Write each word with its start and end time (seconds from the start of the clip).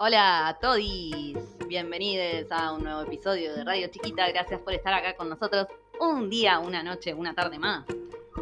Hola 0.00 0.48
a 0.48 0.58
todos, 0.58 0.78
bienvenidos 1.66 2.50
a 2.52 2.72
un 2.72 2.84
nuevo 2.84 3.02
episodio 3.02 3.54
de 3.54 3.64
Radio 3.64 3.88
Chiquita. 3.88 4.28
Gracias 4.28 4.60
por 4.60 4.72
estar 4.72 4.94
acá 4.94 5.16
con 5.16 5.28
nosotros 5.28 5.66
un 6.00 6.30
día, 6.30 6.58
una 6.60 6.82
noche, 6.82 7.12
una 7.14 7.34
tarde 7.34 7.58
más. 7.58 7.84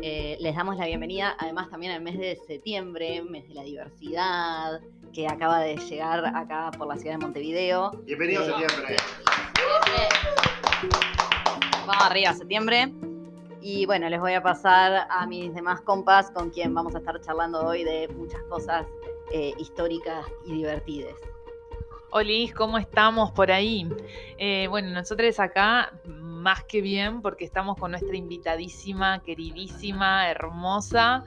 Eh, 0.03 0.37
les 0.41 0.55
damos 0.55 0.77
la 0.77 0.85
bienvenida 0.87 1.35
además 1.39 1.71
también 1.71 1.93
al 1.93 2.03
mes 2.03 2.19
de 2.19 2.37
septiembre, 2.47 3.23
mes 3.23 3.49
de 3.49 3.55
la 3.55 3.63
diversidad, 3.63 4.81
que 5.15 5.27
acaba 5.27 5.61
de 5.61 5.77
llegar 5.77 6.27
acá 6.27 6.71
por 6.77 6.87
la 6.89 6.97
ciudad 6.99 7.15
de 7.19 7.25
Montevideo. 7.25 7.91
Bienvenido 8.05 8.43
a 8.43 8.47
Eh, 8.47 8.51
septiembre. 8.51 8.97
Vamos 11.87 12.05
arriba, 12.05 12.35
septiembre. 12.35 12.93
Y 13.63 13.87
bueno, 13.87 14.09
les 14.11 14.21
voy 14.21 14.35
a 14.35 14.43
pasar 14.43 15.07
a 15.09 15.27
mis 15.27 15.55
demás 15.55 15.81
compas 15.81 16.31
con 16.31 16.51
quien 16.51 16.75
vamos 16.75 16.95
a 16.95 16.99
estar 16.99 17.19
charlando 17.23 17.65
hoy 17.65 17.83
de 17.83 18.09
muchas 18.09 18.43
cosas 18.43 18.87
eh, 19.33 19.55
históricas 19.59 20.27
y 20.45 20.53
divertidas. 20.53 21.15
Olis, 22.11 22.55
¿cómo 22.55 22.79
estamos 22.79 23.33
por 23.33 23.51
ahí? 23.51 23.89
Eh, 24.39 24.67
bueno, 24.69 24.91
nosotros 24.91 25.39
acá 25.41 25.93
más 26.07 26.65
que 26.65 26.81
bien 26.81 27.21
porque 27.23 27.45
estamos 27.45 27.77
con 27.77 27.91
nuestra 27.91 28.17
invitadísima, 28.17 29.21
queridísima, 29.23 30.31
hermosa 30.31 31.25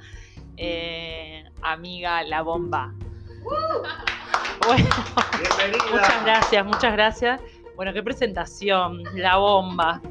eh, 0.57 1.45
amiga 1.61 2.23
La 2.23 2.41
Bomba. 2.41 2.93
Bueno, 4.65 4.89
Bienvenida. 5.39 5.91
muchas 5.91 6.25
gracias, 6.25 6.65
muchas 6.65 6.93
gracias. 6.93 7.41
Bueno, 7.75 7.93
qué 7.93 8.03
presentación, 8.03 9.03
La 9.13 9.37
Bomba. 9.37 10.01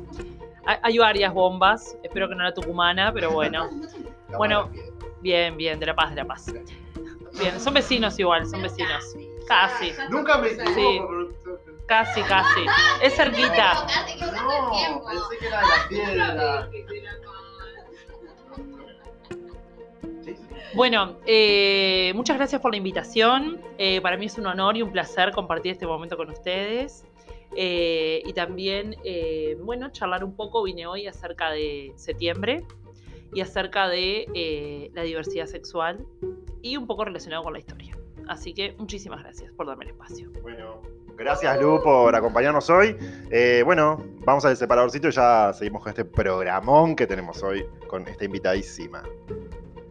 Hay, 0.83 0.99
varias 0.99 1.33
bombas, 1.33 1.97
espero 2.03 2.29
que 2.29 2.35
no 2.35 2.45
la 2.45 2.53
tucumana, 2.53 3.13
pero 3.13 3.31
bueno. 3.31 3.69
Bueno. 4.37 4.71
Bien, 5.23 5.57
bien, 5.57 5.81
de 5.81 5.87
La 5.87 5.97
Paz, 5.97 6.11
de 6.11 6.17
La 6.17 6.27
Paz. 6.27 6.53
Bien, 7.41 7.59
son 7.59 7.73
vecinos 7.73 8.19
igual, 8.19 8.47
son 8.47 8.63
vecinos. 8.63 9.17
Casi, 9.49 9.93
Nunca 10.11 10.39
me 10.39 10.49
equivoco. 10.49 11.33
casi, 11.87 12.23
casi. 12.23 12.61
Es 13.03 13.15
cerquita. 13.15 13.87
No, 14.21 15.05
pensé 15.09 15.39
que 15.41 15.47
era 15.47 15.61
de 15.61 15.67
la 15.67 15.89
piedra. 15.89 16.69
Sí, 20.23 20.35
sí. 20.35 20.47
Bueno, 20.75 21.17
eh, 21.25 22.13
muchas 22.15 22.37
gracias 22.37 22.61
por 22.61 22.73
la 22.73 22.77
invitación. 22.77 23.61
Eh, 23.79 24.01
para 24.03 24.17
mí 24.19 24.27
es 24.27 24.37
un 24.37 24.47
honor 24.47 24.77
y 24.77 24.83
un 24.83 24.93
placer 24.93 25.33
compartir 25.33 25.73
este 25.73 25.87
momento 25.87 26.17
con 26.17 26.31
ustedes. 26.31 27.05
Eh, 27.57 28.23
y 28.27 28.33
también, 28.35 28.97
eh, 29.05 29.57
bueno, 29.63 29.91
charlar 29.91 30.23
un 30.25 30.37
poco. 30.37 30.63
Vine 30.63 30.87
hoy 30.87 31.07
acerca 31.07 31.51
de 31.51 31.93
septiembre 31.97 32.65
y 33.33 33.41
acerca 33.41 33.89
de 33.89 34.27
eh, 34.35 34.91
la 34.95 35.03
diversidad 35.03 35.47
sexual 35.47 36.05
y 36.63 36.77
un 36.77 36.87
poco 36.87 37.05
relacionado 37.05 37.43
con 37.43 37.53
la 37.55 37.59
historia. 37.59 37.98
Así 38.29 38.53
que 38.53 38.75
muchísimas 38.79 39.23
gracias 39.23 39.51
por 39.53 39.67
darme 39.67 39.87
el 39.87 39.91
espacio. 39.93 40.31
Bueno, 40.43 40.83
gracias 41.17 41.59
Lu 41.61 41.83
por 41.83 42.15
acompañarnos 42.15 42.69
hoy. 42.69 42.95
Eh, 43.31 43.63
bueno, 43.65 44.05
vamos 44.19 44.45
al 44.45 44.55
separadorcito 44.55 45.09
y 45.09 45.13
ya 45.13 45.51
seguimos 45.55 45.83
con 45.83 45.91
este 45.91 46.05
programón 46.05 46.95
que 46.95 47.07
tenemos 47.07 47.43
hoy 47.43 47.65
con 47.87 48.07
esta 48.07 48.27
invitadísima. 48.27 49.03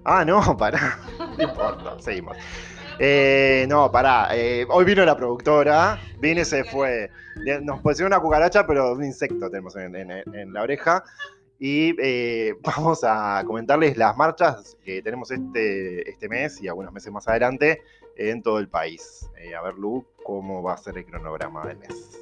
Ah, 0.06 0.24
no, 0.24 0.56
pará. 0.58 1.00
No 1.36 1.44
importa, 1.44 2.00
seguimos. 2.00 2.38
Eh, 3.00 3.66
no, 3.68 3.92
pará. 3.92 4.30
eh, 4.36 4.68
hoy 4.70 4.86
vino 4.86 5.04
la 5.04 5.18
productora, 5.18 6.00
vino 6.20 6.42
y 6.42 6.46
se 6.46 6.64
fue. 6.64 7.10
Nos 7.64 7.82
pusieron 7.82 8.14
una 8.14 8.22
cucaracha, 8.22 8.68
pero 8.68 8.94
un 8.94 9.04
insecto 9.04 9.50
tenemos 9.50 9.76
en, 9.76 10.54
la 10.54 10.62
oreja. 10.62 11.04
Y 11.60 11.92
vamos 12.62 13.04
a 13.04 13.44
comentarles 13.48 13.98
las 13.98 14.16
marchas 14.16 14.78
que 14.86 15.02
tenemos 15.02 15.32
este, 15.32 16.08
este 16.08 16.30
mes 16.30 16.62
y 16.62 16.68
algunos 16.68 16.94
meses 16.94 17.12
más 17.12 17.28
adelante 17.28 17.82
en 18.18 18.42
todo 18.42 18.60
el 18.60 18.68
país. 18.68 19.30
Eh, 19.38 19.56
a 19.56 19.62
ver, 19.62 19.76
Lu, 19.76 20.06
cómo 20.24 20.62
va 20.62 20.74
a 20.74 20.78
ser 20.78 20.98
el 20.98 21.06
cronograma 21.06 21.66
del 21.68 21.78
mes. 21.78 22.20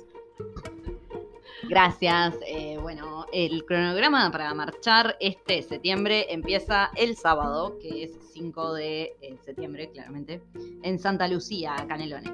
Gracias. 1.63 2.35
Eh, 2.45 2.77
bueno, 2.81 3.25
el 3.31 3.65
cronograma 3.65 4.29
para 4.31 4.53
marchar 4.53 5.15
este 5.19 5.63
septiembre 5.63 6.27
empieza 6.29 6.91
el 6.95 7.15
sábado, 7.15 7.79
que 7.79 8.03
es 8.03 8.11
5 8.33 8.73
de 8.73 9.15
eh, 9.21 9.37
septiembre, 9.43 9.89
claramente, 9.89 10.43
en 10.83 10.99
Santa 10.99 11.27
Lucía, 11.27 11.75
Canelones. 11.87 12.31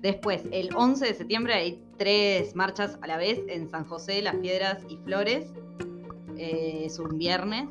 Después, 0.00 0.42
el 0.50 0.74
11 0.74 1.06
de 1.06 1.14
septiembre 1.14 1.54
hay 1.54 1.84
tres 1.96 2.54
marchas 2.54 2.98
a 3.02 3.06
la 3.06 3.16
vez 3.16 3.40
en 3.48 3.68
San 3.68 3.84
José, 3.84 4.22
Las 4.22 4.36
Piedras 4.36 4.82
y 4.88 4.96
Flores. 4.98 5.50
Es 6.36 6.98
un 6.98 7.18
viernes. 7.18 7.68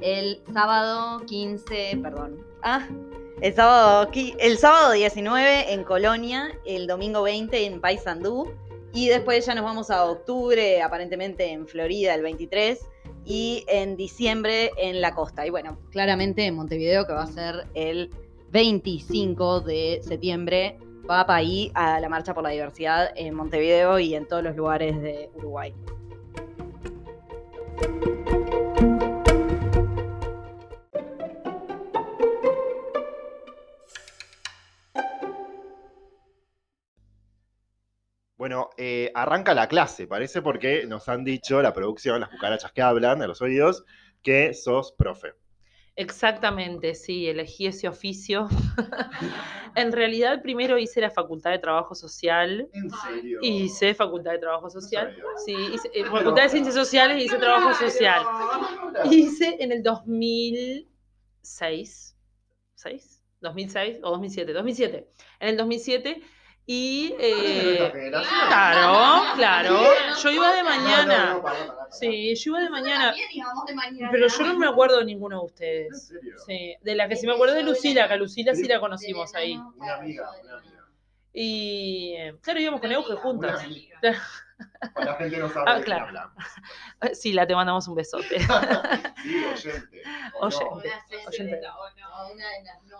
El 0.00 0.40
sábado 0.52 1.24
15, 1.26 1.98
perdón. 2.00 2.38
Ah, 2.62 2.86
el 3.40 3.54
sábado, 3.54 4.10
el 4.38 4.58
sábado 4.58 4.92
19 4.92 5.72
en 5.72 5.84
Colonia, 5.84 6.58
el 6.64 6.86
domingo 6.86 7.22
20 7.22 7.66
en 7.66 7.80
Paysandú. 7.80 8.52
Y 8.92 9.08
después 9.08 9.44
ya 9.44 9.56
nos 9.56 9.64
vamos 9.64 9.90
a 9.90 10.04
octubre, 10.04 10.80
aparentemente 10.80 11.50
en 11.50 11.66
Florida 11.66 12.14
el 12.14 12.22
23, 12.22 12.78
y 13.24 13.64
en 13.68 13.96
diciembre 13.96 14.70
en 14.76 15.00
la 15.00 15.14
costa. 15.14 15.46
Y 15.46 15.50
bueno, 15.50 15.78
claramente 15.90 16.46
en 16.46 16.54
Montevideo, 16.54 17.06
que 17.06 17.12
va 17.12 17.24
a 17.24 17.26
ser 17.26 17.66
el 17.74 18.10
25 18.52 19.62
de 19.62 20.00
septiembre, 20.02 20.78
va 21.10 21.26
para 21.26 21.38
ahí 21.38 21.72
a 21.74 21.98
la 22.00 22.08
Marcha 22.08 22.34
por 22.34 22.44
la 22.44 22.50
Diversidad 22.50 23.10
en 23.16 23.34
Montevideo 23.34 23.98
y 23.98 24.14
en 24.14 24.26
todos 24.26 24.44
los 24.44 24.54
lugares 24.54 25.00
de 25.02 25.28
Uruguay. 25.34 25.74
Bueno, 38.54 38.70
eh, 38.76 39.10
arranca 39.16 39.52
la 39.52 39.66
clase, 39.66 40.06
parece, 40.06 40.40
porque 40.40 40.86
nos 40.86 41.08
han 41.08 41.24
dicho 41.24 41.60
la 41.60 41.72
producción, 41.72 42.20
las 42.20 42.28
cucarachas 42.28 42.70
que 42.70 42.82
hablan 42.82 43.20
a 43.20 43.26
los 43.26 43.42
oídos, 43.42 43.84
que 44.22 44.54
sos 44.54 44.92
profe. 44.92 45.32
Exactamente, 45.96 46.94
sí, 46.94 47.26
elegí 47.26 47.66
ese 47.66 47.88
oficio. 47.88 48.46
en 49.74 49.90
realidad, 49.90 50.40
primero 50.40 50.78
hice 50.78 51.00
la 51.00 51.10
Facultad 51.10 51.50
de 51.50 51.58
Trabajo 51.58 51.96
Social. 51.96 52.68
¿En 52.72 52.90
serio? 52.90 53.40
Hice 53.42 53.92
Facultad 53.92 54.30
de 54.30 54.38
Trabajo 54.38 54.70
Social. 54.70 55.16
Sí, 55.44 55.56
hice, 55.74 55.90
eh, 55.92 56.04
Facultad 56.04 56.44
de 56.44 56.50
Ciencias 56.50 56.76
Sociales 56.76 57.20
y 57.20 57.24
hice 57.24 57.38
Trabajo 57.38 57.74
Social. 57.74 58.22
Hice 59.10 59.56
en 59.58 59.72
el 59.72 59.82
2006. 59.82 62.16
¿6? 62.76 63.20
¿2006 63.42 63.98
o 64.04 64.10
2007? 64.10 64.52
2007. 64.52 65.08
En 65.40 65.48
el 65.48 65.56
2007. 65.56 66.22
Y. 66.66 67.14
eh, 67.18 67.92
claro, 68.48 69.34
claro. 69.36 69.80
Yo 70.22 70.30
iba 70.30 70.54
de 70.54 70.62
mañana. 70.62 71.40
Sí, 71.90 72.34
yo 72.34 72.52
iba 72.52 72.60
de 72.60 72.70
mañana. 72.70 73.14
Pero 74.10 74.28
yo 74.28 74.44
no 74.44 74.58
me 74.58 74.66
acuerdo 74.66 74.98
de 74.98 75.04
ninguno 75.04 75.36
de 75.36 75.42
¿En 75.42 75.46
ustedes. 75.46 76.12
Sí, 76.46 76.74
de 76.80 76.94
la 76.94 77.08
que 77.08 77.16
sí 77.16 77.26
me 77.26 77.34
acuerdo 77.34 77.54
de 77.54 77.62
Lucila, 77.62 78.08
que 78.08 78.14
a 78.14 78.16
Lucila 78.16 78.54
sí 78.54 78.64
la 78.64 78.80
conocimos 78.80 79.34
ahí. 79.34 79.56
Una 79.76 79.96
amiga, 79.96 80.30
una 80.42 80.58
amiga. 80.58 80.74
Y 81.32 82.14
eh, 82.16 82.36
claro, 82.40 82.60
íbamos 82.60 82.80
con 82.80 82.92
Euge 82.92 83.14
juntas. 83.16 83.64
La 84.96 85.14
gente 85.14 85.38
no 85.38 85.48
sabe 85.48 85.64
Ah, 85.68 85.78
de 85.78 85.84
claro. 85.84 86.06
hablamos. 86.06 86.34
Sí, 87.14 87.32
la 87.32 87.46
te 87.46 87.54
mandamos 87.54 87.86
un 87.88 87.94
besote. 87.96 88.38
Sí, 89.22 89.44
oyente. 89.44 90.02
¿o 90.40 90.48
no? 90.50 90.58
Oyente. 90.70 91.26
oyente. 91.26 91.60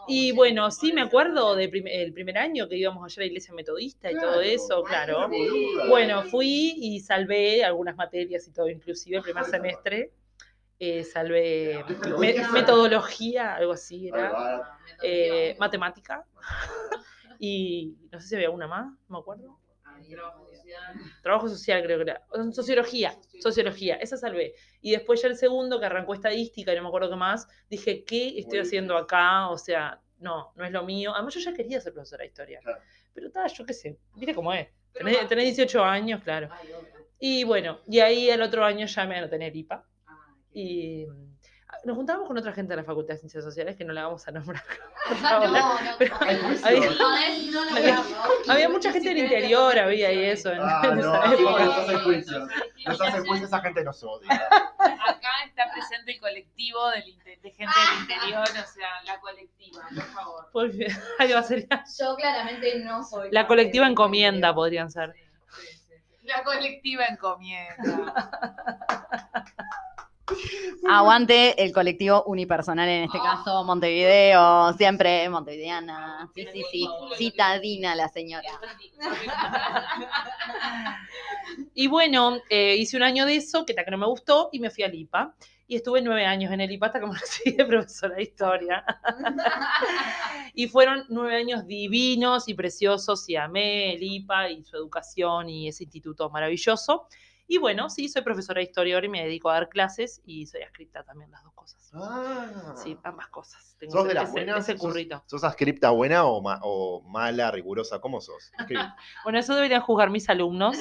Y 0.08 0.32
bueno, 0.32 0.70
sí 0.70 0.92
me 0.92 1.02
acuerdo 1.02 1.54
del 1.54 1.70
primer 1.70 2.38
año 2.38 2.68
que 2.68 2.76
íbamos 2.76 3.04
allá 3.04 3.14
a 3.16 3.20
la 3.20 3.26
iglesia 3.26 3.54
metodista 3.54 4.10
y 4.10 4.14
todo 4.14 4.32
Claro. 4.34 4.40
eso, 4.42 4.82
claro. 4.84 5.28
Boluda. 5.28 5.88
Bueno, 5.88 6.22
fui 6.24 6.74
y 6.78 7.00
salvé 7.00 7.64
algunas 7.64 7.96
materias 7.96 8.46
y 8.48 8.52
todo, 8.52 8.68
inclusive 8.68 9.18
el 9.18 9.22
primer 9.22 9.44
semestre. 9.44 10.10
eh, 10.80 11.04
salvé 11.04 11.84
me- 12.18 12.34
metodología, 12.52 13.54
algo 13.54 13.72
así 13.72 14.08
era. 14.08 14.32
Ah, 14.34 14.78
eh, 15.02 15.56
matemática. 15.58 16.24
Y 17.38 17.96
no 18.12 18.20
sé 18.20 18.28
si 18.28 18.34
había 18.36 18.48
una 18.50 18.66
más, 18.68 18.86
no 19.08 19.16
me 19.16 19.18
acuerdo. 19.18 19.58
Trabajo 21.22 21.48
social, 21.48 21.82
creo 21.82 21.98
que 21.98 22.10
era. 22.10 22.22
Sociología, 22.52 23.16
sociología, 23.40 23.96
esa 23.96 24.16
salvé. 24.16 24.54
Y 24.80 24.92
después 24.92 25.22
ya 25.22 25.28
el 25.28 25.36
segundo, 25.36 25.80
que 25.80 25.86
arrancó 25.86 26.14
estadística 26.14 26.72
y 26.72 26.76
no 26.76 26.82
me 26.82 26.88
acuerdo 26.88 27.10
qué 27.10 27.16
más, 27.16 27.48
dije, 27.68 28.04
¿qué 28.04 28.38
estoy 28.38 28.60
haciendo 28.60 28.96
acá? 28.96 29.48
O 29.48 29.58
sea, 29.58 30.00
no, 30.18 30.52
no 30.56 30.64
es 30.64 30.72
lo 30.72 30.84
mío. 30.84 31.12
Además, 31.14 31.34
yo 31.34 31.40
ya 31.40 31.54
quería 31.54 31.80
ser 31.80 31.92
profesora 31.92 32.22
de 32.22 32.28
historia. 32.28 32.60
Claro. 32.62 32.80
Pero 33.12 33.30
tal, 33.30 33.50
yo 33.52 33.64
qué 33.64 33.72
sé, 33.72 33.98
mire 34.16 34.34
cómo 34.34 34.52
es. 34.52 34.68
Tenés, 34.92 35.26
tenés 35.28 35.44
18 35.56 35.84
años, 35.84 36.22
claro. 36.22 36.48
Y 37.18 37.44
bueno, 37.44 37.80
y 37.86 38.00
ahí 38.00 38.28
el 38.28 38.42
otro 38.42 38.64
año 38.64 38.86
ya 38.86 39.06
me 39.06 39.16
anoté 39.16 39.36
en 39.36 39.42
el 39.42 39.56
IPA. 39.56 39.84
Y 40.52 41.06
mm, 41.06 41.33
nos 41.84 41.96
juntábamos 41.96 42.28
con 42.28 42.38
otra 42.38 42.52
gente 42.52 42.72
de 42.72 42.76
la 42.76 42.84
Facultad 42.84 43.14
de 43.14 43.18
Ciencias 43.20 43.44
Sociales 43.44 43.76
que 43.76 43.84
no 43.84 43.92
la 43.92 44.04
vamos 44.04 44.26
a 44.28 44.30
nombrar. 44.30 44.62
por 45.08 45.16
favor. 45.18 45.50
Pero 45.98 46.16
juicio. 46.16 46.66
había, 47.74 48.02
había 48.48 48.68
mucha 48.68 48.92
gente 48.92 49.08
del 49.10 49.18
interior, 49.18 49.78
había 49.78 50.12
y 50.12 50.24
eso 50.30 50.50
en, 50.52 50.60
Ah, 50.62 50.80
en 50.84 50.98
no, 50.98 51.14
esa 51.14 51.32
época. 51.34 51.64
nos 51.64 53.26
juicio, 53.26 53.46
esa 53.46 53.60
gente 53.60 53.84
nos 53.84 54.02
odia. 54.02 54.32
Acá 54.32 55.28
está 55.46 55.64
represente 55.66 56.12
el 56.12 56.20
colectivo 56.20 56.90
del 56.90 57.02
de 57.24 57.50
gente 57.50 57.72
del 57.74 58.00
interior, 58.00 58.42
o 58.42 58.72
sea, 58.72 59.02
la 59.04 59.18
colectiva, 59.20 59.82
por 59.94 60.04
favor. 60.04 60.48
Pues, 60.52 60.72
Yo 61.98 62.16
claramente 62.16 62.78
no 62.80 63.02
soy. 63.04 63.28
la 63.30 63.46
colectiva 63.46 63.86
encomienda, 63.86 64.54
podrían 64.54 64.90
ser. 64.90 65.14
Sí, 65.14 65.66
sí, 65.66 65.94
sí. 65.98 66.26
La 66.26 66.42
colectiva 66.42 67.04
encomienda. 67.06 67.74
Aguante 70.88 71.62
el 71.62 71.72
colectivo 71.72 72.24
unipersonal, 72.26 72.88
en 72.88 73.04
este 73.04 73.18
caso 73.18 73.64
Montevideo, 73.64 74.72
siempre 74.74 75.28
montevideana. 75.28 76.30
Sí, 76.34 76.46
sí, 76.52 76.62
sí. 76.70 76.88
Citadina 77.16 77.94
la 77.94 78.08
señora. 78.08 78.48
Y 81.74 81.88
bueno, 81.88 82.38
eh, 82.48 82.76
hice 82.76 82.96
un 82.96 83.02
año 83.02 83.26
de 83.26 83.36
eso, 83.36 83.66
que 83.66 83.74
que 83.74 83.90
no 83.90 83.98
me 83.98 84.06
gustó, 84.06 84.48
y 84.52 84.60
me 84.60 84.70
fui 84.70 84.84
al 84.84 84.94
IPA. 84.94 85.34
Y 85.66 85.76
estuve 85.76 86.02
nueve 86.02 86.26
años 86.26 86.52
en 86.52 86.60
el 86.60 86.70
IPA 86.70 86.86
hasta 86.86 87.00
que 87.00 87.06
me 87.06 87.14
recibí 87.18 87.56
de 87.56 87.64
profesora 87.64 88.16
de 88.16 88.22
historia. 88.22 88.84
y 90.54 90.68
fueron 90.68 91.04
nueve 91.08 91.36
años 91.36 91.66
divinos 91.66 92.48
y 92.48 92.54
preciosos, 92.54 93.28
y 93.28 93.36
amé 93.36 93.94
el 93.94 94.02
IPA 94.02 94.50
y 94.50 94.64
su 94.64 94.76
educación 94.76 95.48
y 95.48 95.68
ese 95.68 95.84
instituto 95.84 96.30
maravilloso. 96.30 97.06
Y 97.46 97.58
bueno, 97.58 97.90
sí, 97.90 98.08
soy 98.08 98.22
profesora 98.22 98.58
de 98.60 98.64
historia 98.64 98.94
ahora 98.94 99.06
y 99.06 99.10
me 99.10 99.22
dedico 99.22 99.50
a 99.50 99.54
dar 99.54 99.68
clases 99.68 100.22
y 100.24 100.46
soy 100.46 100.62
escrita 100.62 101.02
también, 101.04 101.30
las 101.30 101.42
dos 101.44 101.52
cosas. 101.52 101.90
Ah. 101.94 102.74
Sí, 102.82 102.96
ambas 103.04 103.28
cosas. 103.28 103.76
Tengo 103.78 103.92
¿Sos 103.92 104.00
ese, 104.04 104.08
de 104.08 104.14
las 104.14 104.22
ese- 104.24 104.32
buenas? 104.32 104.58
ese 104.60 104.72
¿Sos- 104.72 104.80
currito. 104.80 105.22
¿Sos 105.26 105.44
ascripta 105.44 105.90
buena 105.90 106.24
o, 106.24 106.40
ma- 106.40 106.60
o 106.62 107.02
mala, 107.02 107.50
rigurosa? 107.50 108.00
¿Cómo 108.00 108.20
sos? 108.20 108.50
Bueno, 109.24 109.38
eso 109.38 109.54
deberían 109.54 109.82
juzgar 109.82 110.08
mis 110.10 110.28
alumnos, 110.30 110.78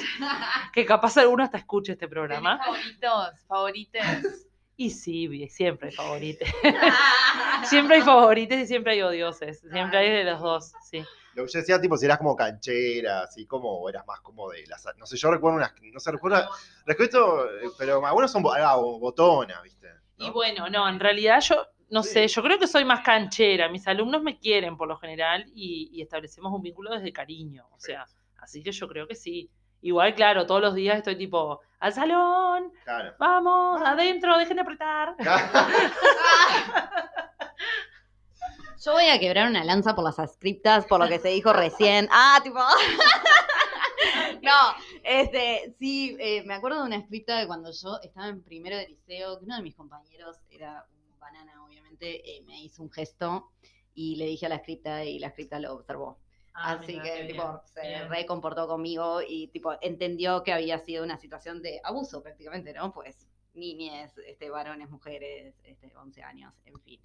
que 0.71 0.85
capaz 0.85 1.17
alguno 1.17 1.43
hasta 1.43 1.57
escuche 1.57 1.91
este 1.93 2.07
programa. 2.07 2.57
¿Tenés 2.63 2.97
favoritos? 2.99 3.39
¿Favorites? 3.47 4.47
Y 4.75 4.89
sí, 4.89 5.47
siempre 5.49 5.89
hay 5.89 5.95
favorites. 5.95 6.49
siempre 7.65 7.97
hay 7.97 8.01
favorites 8.01 8.59
y 8.61 8.67
siempre 8.67 8.93
hay 8.93 9.01
odioses. 9.01 9.59
Siempre 9.71 9.97
hay 9.99 10.09
de 10.11 10.23
los 10.23 10.39
dos, 10.41 10.71
sí. 10.89 11.03
Lo 11.35 11.45
que 11.45 11.51
yo 11.51 11.59
decía, 11.59 11.81
tipo, 11.81 11.97
si 11.97 12.05
eras 12.05 12.17
como 12.17 12.35
canchera, 12.35 13.21
así 13.21 13.45
como, 13.45 13.79
o 13.79 13.89
eras 13.89 14.05
más 14.05 14.21
como 14.21 14.49
de 14.51 14.65
las. 14.67 14.85
No 14.97 15.05
sé, 15.05 15.17
yo 15.17 15.31
recuerdo 15.31 15.57
unas. 15.57 15.73
No 15.91 15.99
sé, 15.99 16.11
recuerdo. 16.11 16.49
Respeto, 16.85 17.45
eh, 17.49 17.69
pero 17.77 18.05
algunos 18.05 18.31
son 18.31 18.43
ah, 18.55 18.77
¿viste? 19.63 19.87
¿no? 20.17 20.25
Y 20.25 20.29
bueno, 20.29 20.69
no, 20.69 20.87
en 20.87 20.99
realidad 20.99 21.39
yo, 21.41 21.65
no 21.89 22.03
Sí. 22.03 22.09
sé, 22.13 22.27
yo 22.27 22.43
creo 22.43 22.59
que 22.59 22.67
soy 22.67 22.85
más 22.85 23.01
canchera. 23.01 23.67
Mis 23.69 23.87
alumnos 23.87 24.21
me 24.21 24.37
quieren 24.37 24.77
por 24.77 24.87
lo 24.87 24.97
general 24.97 25.45
y, 25.55 25.89
y 25.91 26.01
establecemos 26.01 26.51
un 26.53 26.61
vínculo 26.61 26.91
desde 26.91 27.11
cariño. 27.11 27.65
O 27.71 27.79
sea, 27.79 28.05
así 28.37 28.61
que 28.63 28.71
yo 28.71 28.87
creo 28.87 29.07
que 29.07 29.15
sí. 29.15 29.49
Igual, 29.81 30.15
claro, 30.15 30.45
todos 30.45 30.61
los 30.61 30.75
días 30.75 30.97
estoy 30.97 31.17
tipo, 31.17 31.59
al 31.79 31.91
salón, 31.93 32.71
Claro. 32.85 33.13
vamos, 33.19 33.81
adentro, 33.81 34.37
dejen 34.37 34.55
de 34.55 34.61
apretar. 34.61 35.15
Yo 38.83 38.91
voy 38.91 39.05
a 39.05 39.17
quebrar 39.17 39.47
una 39.47 39.63
lanza 39.63 39.95
por 39.95 40.03
las 40.03 40.19
ascriptas, 40.19 40.85
por 40.85 40.99
lo 40.99 41.07
que 41.07 41.19
se 41.19 41.29
dijo 41.29 41.53
recién. 41.53 42.07
Ah, 42.11 42.39
tipo. 42.43 42.59
No, 44.41 44.51
este, 45.03 45.73
sí, 45.79 46.17
eh, 46.19 46.43
me 46.43 46.53
acuerdo 46.53 46.81
de 46.81 46.87
una 46.87 46.97
escripta 46.97 47.39
de 47.39 47.47
cuando 47.47 47.71
yo 47.71 47.97
estaba 48.01 48.27
en 48.27 48.43
primero 48.43 48.75
de 48.75 48.89
liceo, 48.89 49.39
que 49.39 49.45
uno 49.45 49.55
de 49.55 49.61
mis 49.61 49.73
compañeros 49.73 50.37
era 50.49 50.85
un 50.91 51.17
banana, 51.17 51.63
obviamente, 51.63 52.29
eh, 52.29 52.41
me 52.41 52.61
hizo 52.61 52.83
un 52.83 52.91
gesto 52.91 53.51
y 53.93 54.17
le 54.17 54.25
dije 54.25 54.47
a 54.47 54.49
la 54.49 54.55
escripta 54.55 55.05
y 55.05 55.17
la 55.19 55.27
escripta 55.27 55.59
lo 55.59 55.75
observó. 55.75 56.19
Ah, 56.53 56.73
Así 56.73 56.91
mira, 56.91 57.03
que, 57.03 57.23
tipo, 57.23 57.43
bien, 57.43 57.59
se 57.73 57.87
bien. 57.87 58.09
recomportó 58.09 58.67
conmigo 58.67 59.21
y, 59.25 59.47
tipo, 59.47 59.77
entendió 59.79 60.43
que 60.43 60.51
había 60.51 60.77
sido 60.79 61.05
una 61.05 61.17
situación 61.17 61.61
de 61.61 61.79
abuso 61.81 62.21
prácticamente, 62.21 62.73
¿no? 62.73 62.91
Pues, 62.91 63.29
niñes, 63.53 64.11
este, 64.27 64.49
varones, 64.49 64.89
mujeres, 64.89 65.55
este, 65.63 65.95
11 65.95 66.21
años, 66.21 66.53
en 66.65 66.81
fin, 66.81 66.99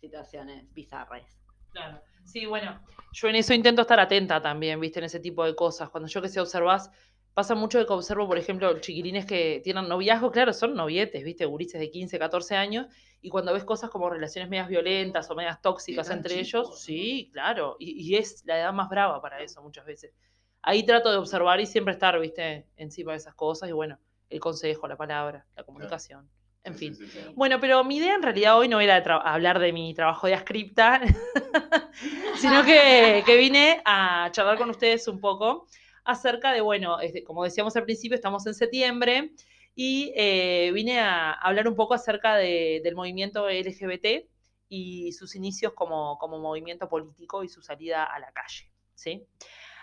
situaciones 0.00 0.72
bizarras. 0.72 1.38
Claro. 1.70 2.00
Sí, 2.24 2.46
bueno, 2.46 2.80
yo 3.12 3.28
en 3.28 3.36
eso 3.36 3.54
intento 3.54 3.82
estar 3.82 4.00
atenta 4.00 4.40
también, 4.42 4.80
viste, 4.80 4.98
en 4.98 5.04
ese 5.04 5.20
tipo 5.20 5.44
de 5.44 5.54
cosas. 5.54 5.90
Cuando 5.90 6.08
yo 6.08 6.20
que 6.20 6.28
sé 6.28 6.40
observas, 6.40 6.90
pasa 7.34 7.54
mucho 7.54 7.78
de 7.78 7.86
que 7.86 7.92
observo, 7.92 8.26
por 8.26 8.38
ejemplo, 8.38 8.80
chiquilines 8.80 9.26
que 9.26 9.60
tienen 9.62 9.88
noviazgo, 9.88 10.30
claro, 10.30 10.52
son 10.52 10.74
novietes, 10.74 11.22
viste, 11.22 11.44
gurises 11.44 11.80
de 11.80 11.90
15, 11.90 12.18
14 12.18 12.56
años, 12.56 12.86
y 13.20 13.28
cuando 13.28 13.52
ves 13.52 13.64
cosas 13.64 13.90
como 13.90 14.08
relaciones 14.08 14.48
medias 14.48 14.68
violentas 14.68 15.30
o 15.30 15.34
medias 15.34 15.60
tóxicas 15.60 16.08
entre 16.10 16.34
chicos, 16.34 16.48
ellos, 16.48 16.68
¿no? 16.70 16.76
sí, 16.76 17.30
claro, 17.32 17.76
y, 17.78 18.10
y 18.10 18.16
es 18.16 18.42
la 18.46 18.58
edad 18.58 18.72
más 18.72 18.88
brava 18.88 19.20
para 19.20 19.40
eso 19.42 19.62
muchas 19.62 19.84
veces. 19.84 20.14
Ahí 20.62 20.84
trato 20.84 21.10
de 21.10 21.18
observar 21.18 21.60
y 21.60 21.66
siempre 21.66 21.92
estar, 21.92 22.18
viste, 22.18 22.66
encima 22.76 23.12
de 23.12 23.18
esas 23.18 23.34
cosas, 23.34 23.68
y 23.68 23.72
bueno, 23.72 23.98
el 24.30 24.40
consejo, 24.40 24.88
la 24.88 24.96
palabra, 24.96 25.46
la 25.54 25.62
comunicación, 25.62 26.28
en 26.66 26.76
Sí, 26.76 26.86
fin. 26.86 26.94
sí, 26.94 27.08
sí, 27.08 27.20
sí. 27.22 27.32
Bueno, 27.34 27.60
pero 27.60 27.82
mi 27.84 27.96
idea 27.96 28.14
en 28.14 28.22
realidad 28.22 28.58
hoy 28.58 28.68
no 28.68 28.80
era 28.80 28.96
hablar 28.98 29.58
de 29.58 29.72
mi 29.72 29.94
trabajo 29.94 30.26
de 30.26 30.34
ascripta, 30.34 31.00
sino 32.34 32.64
que, 32.64 33.22
que 33.26 33.36
vine 33.36 33.82
a 33.84 34.28
charlar 34.32 34.58
con 34.58 34.70
ustedes 34.70 35.08
un 35.08 35.20
poco 35.20 35.66
acerca 36.04 36.52
de, 36.52 36.60
bueno, 36.60 37.00
este, 37.00 37.24
como 37.24 37.44
decíamos 37.44 37.76
al 37.76 37.84
principio, 37.84 38.14
estamos 38.14 38.46
en 38.46 38.54
septiembre 38.54 39.32
y 39.74 40.12
eh, 40.16 40.70
vine 40.72 41.00
a 41.00 41.32
hablar 41.32 41.68
un 41.68 41.74
poco 41.76 41.94
acerca 41.94 42.36
de- 42.36 42.80
del 42.84 42.94
movimiento 42.94 43.48
LGBT 43.48 44.28
y 44.68 45.12
sus 45.12 45.34
inicios 45.36 45.72
como, 45.74 46.18
como 46.18 46.38
movimiento 46.38 46.88
político 46.88 47.44
y 47.44 47.48
su 47.48 47.62
salida 47.62 48.04
a 48.04 48.18
la 48.18 48.32
calle, 48.32 48.70
¿sí? 48.94 49.26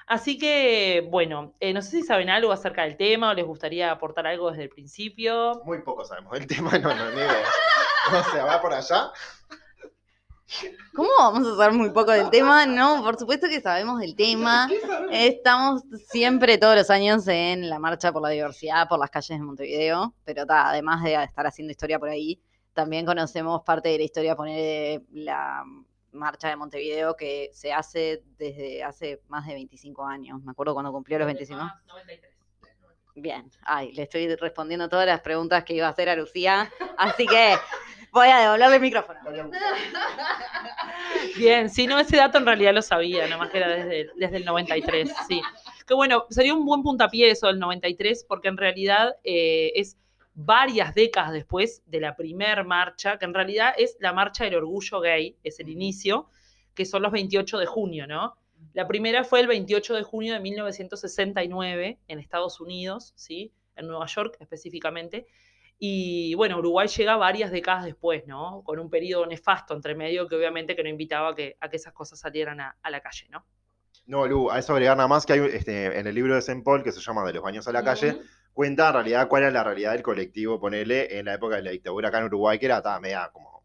Así 0.07 0.37
que, 0.37 1.07
bueno, 1.09 1.53
eh, 1.59 1.73
no 1.73 1.81
sé 1.81 1.91
si 1.91 2.03
saben 2.03 2.29
algo 2.29 2.51
acerca 2.51 2.83
del 2.83 2.97
tema 2.97 3.31
o 3.31 3.33
les 3.33 3.45
gustaría 3.45 3.91
aportar 3.91 4.27
algo 4.27 4.49
desde 4.51 4.63
el 4.63 4.69
principio. 4.69 5.61
Muy 5.65 5.81
poco 5.81 6.03
sabemos 6.05 6.33
del 6.33 6.47
tema, 6.47 6.77
no, 6.77 6.93
no, 6.93 7.09
ni 7.11 7.17
idea. 7.17 7.45
O 8.11 8.31
sea, 8.31 8.45
va 8.45 8.61
por 8.61 8.73
allá. 8.73 9.11
¿Cómo 10.93 11.09
vamos 11.17 11.47
a 11.47 11.55
saber 11.55 11.73
muy 11.73 11.89
poco 11.89 12.11
del 12.11 12.29
tema? 12.29 12.65
No, 12.65 13.01
por 13.03 13.17
supuesto 13.17 13.47
que 13.47 13.61
sabemos 13.61 13.99
del 13.99 14.15
tema. 14.15 14.69
Estamos 15.11 15.83
siempre, 16.09 16.57
todos 16.57 16.75
los 16.75 16.89
años, 16.89 17.27
en 17.27 17.69
la 17.69 17.79
marcha 17.79 18.11
por 18.11 18.21
la 18.21 18.29
diversidad 18.29 18.87
por 18.87 18.99
las 18.99 19.09
calles 19.09 19.39
de 19.39 19.43
Montevideo, 19.43 20.13
pero 20.25 20.45
ta, 20.45 20.69
además 20.69 21.03
de 21.03 21.15
estar 21.23 21.47
haciendo 21.47 21.71
historia 21.71 21.97
por 21.97 22.09
ahí, 22.09 22.41
también 22.73 23.05
conocemos 23.05 23.61
parte 23.63 23.89
de 23.89 23.97
la 23.97 24.03
historia, 24.03 24.35
poner 24.35 25.01
la 25.11 25.63
marcha 26.13 26.49
de 26.49 26.55
Montevideo 26.55 27.15
que 27.15 27.49
se 27.53 27.73
hace 27.73 28.23
desde 28.37 28.83
hace 28.83 29.21
más 29.27 29.45
de 29.47 29.53
25 29.53 30.05
años. 30.05 30.41
Me 30.43 30.51
acuerdo 30.51 30.73
cuando 30.73 30.91
cumplió 30.91 31.19
los 31.19 31.27
25. 31.27 31.61
Ah, 31.61 31.81
93. 31.87 32.33
Bien, 33.15 33.49
ay, 33.61 33.91
le 33.91 34.03
estoy 34.03 34.33
respondiendo 34.35 34.89
todas 34.89 35.05
las 35.05 35.21
preguntas 35.21 35.63
que 35.63 35.75
iba 35.75 35.85
a 35.85 35.91
hacer 35.91 36.09
a 36.09 36.15
Lucía, 36.15 36.71
así 36.97 37.27
que 37.27 37.55
voy 38.11 38.29
a 38.29 38.39
devolverle 38.39 38.75
el 38.75 38.81
micrófono. 38.81 39.19
Bien, 41.37 41.69
sí, 41.69 41.85
no, 41.85 41.99
ese 41.99 42.17
dato 42.17 42.39
en 42.39 42.45
realidad 42.45 42.73
lo 42.73 42.81
sabía, 42.81 43.27
nomás 43.27 43.51
que 43.51 43.57
era 43.57 43.69
desde, 43.69 44.09
desde 44.15 44.37
el 44.37 44.45
93, 44.45 45.13
sí. 45.27 45.41
Que 45.85 45.93
bueno, 45.93 46.25
sería 46.29 46.55
un 46.55 46.65
buen 46.65 46.81
puntapié 46.81 47.29
eso 47.29 47.47
del 47.47 47.59
93, 47.59 48.25
porque 48.27 48.47
en 48.47 48.57
realidad 48.57 49.15
eh, 49.23 49.73
es 49.75 49.97
varias 50.33 50.95
décadas 50.95 51.31
después 51.31 51.83
de 51.85 51.99
la 51.99 52.15
primer 52.15 52.65
marcha, 52.65 53.17
que 53.17 53.25
en 53.25 53.33
realidad 53.33 53.73
es 53.77 53.97
la 53.99 54.13
marcha 54.13 54.45
del 54.45 54.55
orgullo 54.55 54.99
gay, 54.99 55.37
es 55.43 55.59
el 55.59 55.69
inicio, 55.69 56.27
que 56.73 56.85
son 56.85 57.03
los 57.03 57.11
28 57.11 57.59
de 57.59 57.65
junio, 57.65 58.07
¿no? 58.07 58.37
La 58.73 58.87
primera 58.87 59.23
fue 59.23 59.41
el 59.41 59.47
28 59.47 59.95
de 59.95 60.03
junio 60.03 60.33
de 60.33 60.39
1969 60.39 61.99
en 62.07 62.19
Estados 62.19 62.59
Unidos, 62.59 63.13
¿sí? 63.15 63.53
En 63.75 63.87
Nueva 63.87 64.07
York 64.07 64.37
específicamente. 64.39 65.27
Y 65.77 66.33
bueno, 66.35 66.57
Uruguay 66.59 66.87
llega 66.87 67.17
varias 67.17 67.51
décadas 67.51 67.85
después, 67.85 68.25
¿no? 68.25 68.63
Con 68.63 68.79
un 68.79 68.89
periodo 68.89 69.25
nefasto 69.25 69.75
entre 69.75 69.95
medio 69.95 70.27
que 70.27 70.35
obviamente 70.35 70.75
que 70.75 70.83
no 70.83 70.89
invitaba 70.89 71.29
a 71.29 71.35
que, 71.35 71.57
a 71.59 71.69
que 71.69 71.75
esas 71.75 71.93
cosas 71.93 72.19
salieran 72.19 72.61
a, 72.61 72.77
a 72.81 72.89
la 72.89 73.01
calle, 73.01 73.27
¿no? 73.29 73.45
No, 74.05 74.27
Lu, 74.27 74.51
a 74.51 74.59
eso 74.59 74.73
agregar 74.73 74.97
nada 74.97 75.07
más 75.07 75.25
que 75.25 75.33
hay 75.33 75.39
este, 75.53 75.97
en 75.97 76.07
el 76.07 76.15
libro 76.15 76.35
de 76.35 76.41
Saint 76.41 76.63
Paul, 76.63 76.83
que 76.83 76.91
se 76.91 76.99
llama 76.99 77.25
De 77.25 77.33
los 77.33 77.43
baños 77.43 77.67
a 77.67 77.71
la 77.71 77.83
calle, 77.83 78.19
cuenta 78.53 78.87
en 78.87 78.93
realidad 78.93 79.27
cuál 79.27 79.43
era 79.43 79.51
la 79.51 79.63
realidad 79.63 79.93
del 79.93 80.01
colectivo, 80.03 80.59
ponele, 80.59 81.17
en 81.19 81.25
la 81.25 81.33
época 81.35 81.55
de 81.57 81.63
la 81.63 81.71
dictadura 81.71 82.09
acá 82.09 82.19
en 82.19 82.25
Uruguay, 82.25 82.59
que 82.59 82.65
era 82.67 82.77
estaba 82.77 82.99
media 82.99 83.29
como 83.33 83.63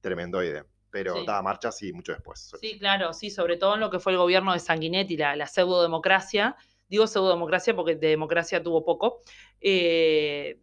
tremendoide. 0.00 0.64
Pero 0.90 1.14
Sí. 1.14 1.20
estaba 1.20 1.40
marcha 1.42 1.70
sí 1.70 1.92
mucho 1.92 2.12
después. 2.12 2.50
Sí, 2.60 2.78
claro, 2.78 3.12
sí, 3.12 3.30
sobre 3.30 3.56
todo 3.56 3.74
en 3.74 3.80
lo 3.80 3.90
que 3.90 4.00
fue 4.00 4.10
el 4.12 4.18
gobierno 4.18 4.52
de 4.52 4.58
Sanguinetti, 4.58 5.16
la, 5.16 5.36
la 5.36 5.46
pseudodemocracia. 5.46 6.56
Digo 6.88 7.06
pseudodemocracia 7.06 7.76
porque 7.76 7.94
de 7.94 8.08
democracia 8.08 8.60
tuvo 8.60 8.84
poco. 8.84 9.20
Eh, 9.60 10.58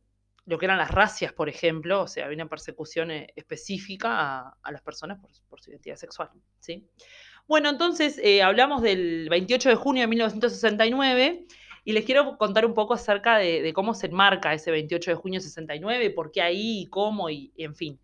lo 0.46 0.58
que 0.58 0.66
eran 0.66 0.78
las 0.78 0.92
racias, 0.92 1.32
por 1.34 1.48
ejemplo, 1.50 2.04
o 2.04 2.08
sea, 2.08 2.26
había 2.26 2.36
una 2.36 2.50
persecución 2.50 3.12
eh, 3.12 3.32
específica 3.36 4.10
a, 4.20 4.58
a 4.62 4.72
las 4.72 4.82
personas 4.82 5.20
por, 5.20 5.32
por 5.50 5.62
su 5.62 5.72
identidad 5.72 5.96
sexual, 5.96 6.30
¿sí? 6.60 6.90
Bueno, 7.48 7.70
entonces 7.70 8.18
eh, 8.22 8.42
hablamos 8.44 8.82
del 8.82 9.28
28 9.30 9.70
de 9.70 9.76
junio 9.76 10.02
de 10.04 10.08
1969 10.08 11.46
y 11.88 11.94
les 11.94 12.04
quiero 12.04 12.38
contar 12.38 12.66
un 12.66 12.74
poco 12.74 12.96
acerca 12.96 13.38
de, 13.38 13.62
de 13.62 13.72
cómo 13.72 13.94
se 13.94 14.08
enmarca 14.08 14.54
ese 14.54 14.72
28 14.72 15.12
de 15.12 15.16
junio 15.16 15.40
de 15.40 15.46
69, 15.46 16.10
por 16.10 16.34
qué 16.34 16.42
ahí, 16.42 16.82
y 16.82 16.88
cómo, 16.88 17.30
y, 17.30 17.54
y 17.56 17.64
en 17.64 17.76
fin. 17.76 17.98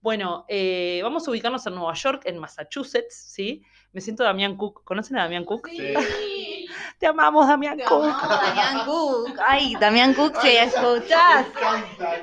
Bueno, 0.00 0.44
eh, 0.48 0.98
vamos 1.04 1.28
a 1.28 1.30
ubicarnos 1.30 1.64
en 1.64 1.76
Nueva 1.76 1.94
York, 1.94 2.22
en 2.24 2.38
Massachusetts, 2.38 3.14
¿sí? 3.14 3.62
Me 3.92 4.00
siento 4.00 4.24
Damián 4.24 4.56
Cook. 4.56 4.82
¿Conocen 4.82 5.16
a 5.16 5.22
Damián 5.22 5.44
Cook? 5.44 5.68
Sí. 5.68 5.94
Te 6.98 7.06
amamos, 7.06 7.46
Damián 7.46 7.76
Te 7.78 7.84
Cook. 7.84 8.02
amamos, 8.02 8.28
Damián 8.28 8.84
Cook. 8.86 9.38
Ay, 9.46 9.76
Damián 9.78 10.14
Cook, 10.14 10.34
si 10.42 10.48
escuchás. 10.48 11.46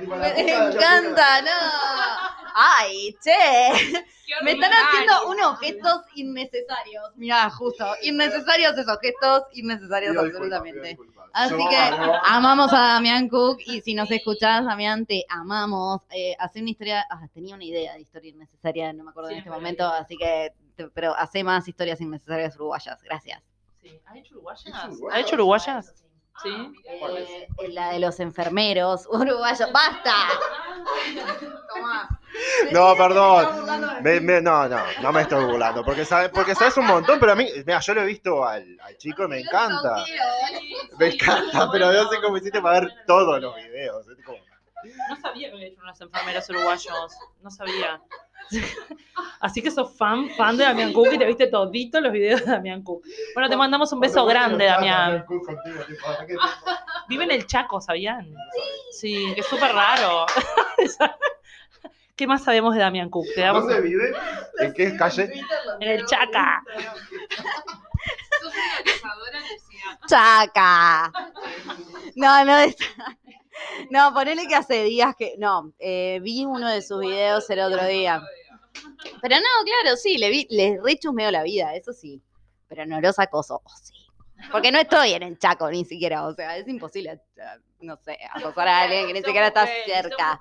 Me 0.09 0.41
encanta, 0.41 1.41
no. 1.41 2.46
Ay, 2.59 3.15
che. 3.23 4.01
Me 4.43 4.51
están 4.53 4.71
haciendo 4.73 5.29
unos 5.29 5.59
gestos 5.59 6.01
innecesarios. 6.15 7.11
Mirá, 7.15 7.49
justo. 7.51 7.85
Innecesarios 8.01 8.75
esos 8.77 8.97
gestos, 8.99 9.43
innecesarios 9.53 10.17
absolutamente. 10.17 10.97
Así 11.33 11.53
que 11.55 11.77
amamos 12.25 12.73
a 12.73 12.93
Damián 12.93 13.29
Cook 13.29 13.59
y 13.67 13.81
si 13.81 13.93
nos 13.93 14.09
escuchás, 14.09 14.65
Damián, 14.65 15.05
te 15.05 15.23
amamos. 15.29 16.01
Eh, 16.09 16.35
hace 16.39 16.59
una 16.61 16.71
historia, 16.71 17.05
ah, 17.11 17.27
tenía 17.31 17.53
una 17.53 17.63
idea 17.63 17.93
de 17.93 18.01
historia 18.01 18.31
innecesaria, 18.31 18.91
no 18.91 19.03
me 19.03 19.11
acuerdo 19.11 19.29
en 19.29 19.37
este 19.37 19.49
momento, 19.51 19.85
así 19.87 20.17
que, 20.17 20.51
te- 20.75 20.87
pero 20.89 21.15
hace 21.15 21.43
más 21.43 21.67
historias 21.67 22.01
innecesarias 22.01 22.55
uruguayas. 22.55 22.99
Gracias. 23.03 23.43
Sí. 23.83 23.99
¿Ha 24.07 24.17
hecho 24.17 24.33
uruguayas? 24.35 24.73
¿Ha 25.11 25.19
hecho 25.19 25.35
uruguayas? 25.35 25.93
Sí. 26.43 26.71
Eh, 26.85 27.47
la 27.69 27.91
de 27.93 27.99
los 27.99 28.19
enfermeros 28.19 29.07
uruguayos. 29.11 29.69
¡Basta! 29.73 30.13
No, 32.71 32.95
perdón. 32.95 34.03
Me- 34.03 34.19
me- 34.19 34.41
no, 34.41 34.67
no, 34.67 34.79
no 35.01 35.11
me 35.11 35.21
estoy 35.21 35.43
burlando, 35.45 35.83
porque 35.83 36.05
sabes, 36.05 36.29
porque 36.29 36.53
sabes 36.53 36.77
un 36.77 36.85
montón, 36.85 37.19
pero 37.19 37.31
a 37.31 37.35
mí, 37.35 37.49
mira, 37.65 37.79
yo 37.79 37.93
lo 37.95 38.01
he 38.01 38.05
visto 38.05 38.45
al, 38.45 38.79
al 38.81 38.95
chico 38.97 39.23
y 39.23 39.27
me 39.27 39.39
encanta. 39.39 39.95
Me 40.99 41.07
encanta, 41.07 41.69
pero 41.71 41.91
no 41.91 42.09
sé 42.09 42.21
cómo 42.21 42.37
hiciste 42.37 42.61
para 42.61 42.81
ver 42.81 42.91
todos 43.07 43.41
los 43.41 43.55
videos. 43.55 44.05
No 45.09 45.15
sabía 45.19 45.49
que 45.49 45.55
había 45.55 45.67
hecho 45.67 45.81
unos 45.81 45.99
enfermeros 45.99 46.49
uruguayos. 46.49 47.13
No 47.41 47.49
sabía. 47.49 48.01
Así 49.39 49.61
que 49.61 49.71
sos 49.71 49.95
fan, 49.95 50.29
fan 50.31 50.57
de 50.57 50.63
Damián 50.63 50.93
Cook 50.93 51.09
y 51.13 51.17
te 51.17 51.25
viste 51.25 51.47
todito 51.47 52.01
los 52.01 52.11
videos 52.11 52.43
de 52.43 52.51
Damián 52.51 52.83
Cook. 52.83 53.03
Bueno, 53.33 53.49
te 53.49 53.55
mandamos 53.55 53.91
un 53.93 53.99
beso 53.99 54.25
grande, 54.25 54.65
Damián. 54.65 55.25
Vive 57.07 57.23
en 57.23 57.31
el 57.31 57.45
Chaco, 57.45 57.79
¿sabían? 57.79 58.33
Sí, 58.91 59.31
que 59.35 59.41
es 59.41 59.47
súper 59.47 59.73
raro. 59.73 60.25
¿Qué 62.15 62.25
más 62.25 62.43
sabemos 62.43 62.73
de 62.73 62.81
Damián 62.81 63.09
Cook? 63.09 63.27
Te 63.35 63.41
damos 63.41 63.67
¿Dónde 63.67 63.81
vive? 63.81 64.11
¿En 64.59 64.73
qué 64.73 64.97
calle? 64.97 65.31
en 65.79 65.87
el 65.87 66.03
Chaca. 66.05 66.63
Sos 68.41 68.53
una 68.53 68.77
acosadora, 68.79 69.39
Lucía. 69.39 69.99
Chaca. 70.07 71.11
No, 72.15 72.43
no 72.43 72.57
es. 72.57 72.75
No, 73.89 74.13
ponele 74.13 74.47
que 74.47 74.55
hace 74.55 74.83
días 74.83 75.15
que. 75.15 75.35
No, 75.37 75.73
eh, 75.79 76.19
vi 76.21 76.45
uno 76.45 76.69
de 76.69 76.81
sus 76.81 77.01
videos 77.01 77.49
el 77.49 77.59
otro 77.59 77.85
día. 77.85 78.21
Pero 79.21 79.35
no, 79.37 79.65
claro, 79.65 79.97
sí, 79.97 80.17
le 80.17 80.29
vi, 80.29 80.47
le 80.49 80.79
rechusmeo 80.83 81.31
la 81.31 81.43
vida, 81.43 81.75
eso 81.75 81.93
sí. 81.93 82.21
Pero 82.67 82.85
no 82.85 83.01
los 83.01 83.17
acoso, 83.19 83.61
oh, 83.63 83.69
sí. 83.81 83.93
Porque 84.51 84.71
no 84.71 84.79
estoy 84.79 85.13
en 85.13 85.23
el 85.23 85.39
Chaco 85.39 85.69
ni 85.71 85.83
siquiera, 85.83 86.25
o 86.25 86.33
sea, 86.33 86.57
es 86.57 86.67
imposible, 86.67 87.19
no 87.79 87.97
sé, 87.97 88.19
acosar 88.31 88.67
a 88.67 88.81
alguien 88.81 89.07
que 89.07 89.13
ni 89.13 89.23
siquiera 89.23 89.47
está 89.47 89.65
cerca. 89.65 90.39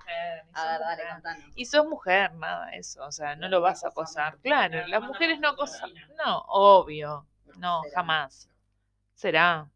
A 0.52 0.66
ver, 0.66 0.81
dale, 0.81 1.02
contanos. 1.12 1.45
Y 1.55 1.64
sos 1.64 1.87
mujer, 1.87 2.35
nada, 2.35 2.71
eso, 2.71 3.05
o 3.05 3.12
sea, 3.12 3.37
no 3.37 3.49
lo 3.49 3.61
vas 3.61 3.85
a 3.85 3.88
acosar. 3.88 4.38
Claro, 4.43 4.87
las 4.87 5.02
mujeres 5.02 5.40
no 5.40 5.49
acosan. 5.49 5.90
No, 6.25 6.40
obvio, 6.49 7.26
no, 7.59 7.83
jamás. 7.95 8.50
¿Será? 9.14 9.66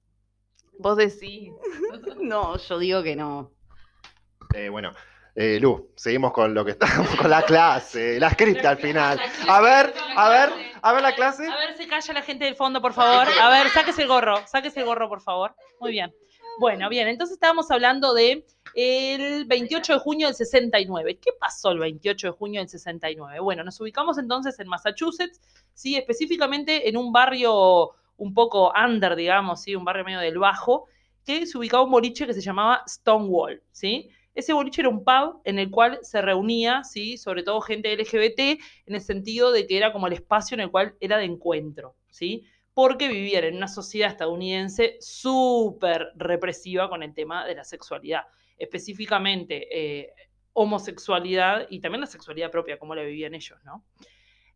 Vos 0.80 0.96
decís. 0.96 1.52
No, 2.20 2.56
yo 2.58 2.78
digo 2.78 3.02
que 3.02 3.16
no. 3.16 3.50
Eh, 4.54 4.68
bueno, 4.68 4.92
eh, 5.34 5.58
Lu, 5.60 5.90
seguimos 5.96 6.32
con 6.32 6.54
lo 6.54 6.64
que 6.64 6.72
estamos, 6.72 7.08
con 7.16 7.30
la 7.30 7.42
clase, 7.42 8.20
la 8.20 8.30
scripta 8.30 8.70
al 8.70 8.78
final. 8.78 9.20
A 9.48 9.60
ver, 9.60 9.92
a 10.16 10.28
ver, 10.28 10.50
a 10.82 10.92
ver 10.92 11.02
la 11.02 11.14
clase. 11.14 11.48
A 11.48 11.56
ver, 11.56 11.76
se 11.76 11.88
calla 11.88 12.14
la 12.14 12.22
gente 12.22 12.44
del 12.44 12.56
fondo, 12.56 12.80
por 12.80 12.92
favor. 12.92 13.26
A 13.40 13.48
ver, 13.50 13.68
sáquese 13.70 14.02
el 14.02 14.08
gorro, 14.08 14.46
sáquese 14.46 14.80
el 14.80 14.86
gorro, 14.86 15.08
por 15.08 15.22
favor. 15.22 15.54
Muy 15.80 15.92
bien. 15.92 16.14
Bueno, 16.58 16.88
bien, 16.88 17.08
entonces 17.08 17.34
estábamos 17.34 17.70
hablando 17.70 18.12
de 18.12 18.44
el 18.74 19.46
28 19.46 19.94
de 19.94 19.98
junio 19.98 20.26
del 20.26 20.36
69. 20.36 21.18
¿Qué 21.18 21.30
pasó 21.38 21.70
el 21.70 21.78
28 21.78 22.26
de 22.28 22.32
junio 22.32 22.60
del 22.60 22.68
69? 22.68 23.40
Bueno, 23.40 23.64
nos 23.64 23.80
ubicamos 23.80 24.18
entonces 24.18 24.58
en 24.60 24.68
Massachusetts, 24.68 25.40
sí, 25.74 25.96
específicamente 25.96 26.88
en 26.88 26.96
un 26.96 27.12
barrio 27.12 27.94
un 28.20 28.34
poco 28.34 28.72
under, 28.72 29.16
digamos, 29.16 29.62
sí, 29.62 29.74
un 29.74 29.84
barrio 29.84 30.04
medio 30.04 30.20
del 30.20 30.38
bajo, 30.38 30.86
que 31.24 31.46
se 31.46 31.56
ubicaba 31.58 31.82
un 31.82 31.90
boliche 31.90 32.26
que 32.26 32.34
se 32.34 32.40
llamaba 32.40 32.82
Stonewall, 32.86 33.62
¿sí? 33.72 34.10
Ese 34.34 34.52
boliche 34.52 34.82
era 34.82 34.88
un 34.88 35.02
pub 35.04 35.40
en 35.44 35.58
el 35.58 35.70
cual 35.70 35.98
se 36.02 36.22
reunía, 36.22 36.84
¿sí? 36.84 37.18
sobre 37.18 37.42
todo 37.42 37.60
gente 37.60 37.92
LGBT, 37.92 38.58
en 38.86 38.94
el 38.94 39.00
sentido 39.00 39.50
de 39.52 39.66
que 39.66 39.76
era 39.76 39.92
como 39.92 40.06
el 40.06 40.12
espacio 40.12 40.54
en 40.54 40.60
el 40.60 40.70
cual 40.70 40.94
era 41.00 41.18
de 41.18 41.24
encuentro, 41.24 41.96
¿sí? 42.10 42.44
Porque 42.74 43.08
vivían 43.08 43.44
en 43.44 43.56
una 43.56 43.68
sociedad 43.68 44.10
estadounidense 44.10 44.96
súper 45.00 46.12
represiva 46.14 46.88
con 46.88 47.02
el 47.02 47.12
tema 47.14 47.44
de 47.46 47.54
la 47.56 47.64
sexualidad, 47.64 48.22
específicamente 48.56 49.66
eh, 49.72 50.12
homosexualidad 50.52 51.66
y 51.70 51.80
también 51.80 52.00
la 52.02 52.06
sexualidad 52.06 52.50
propia, 52.50 52.78
como 52.78 52.94
la 52.94 53.02
vivían 53.02 53.34
ellos, 53.34 53.58
¿no? 53.64 53.84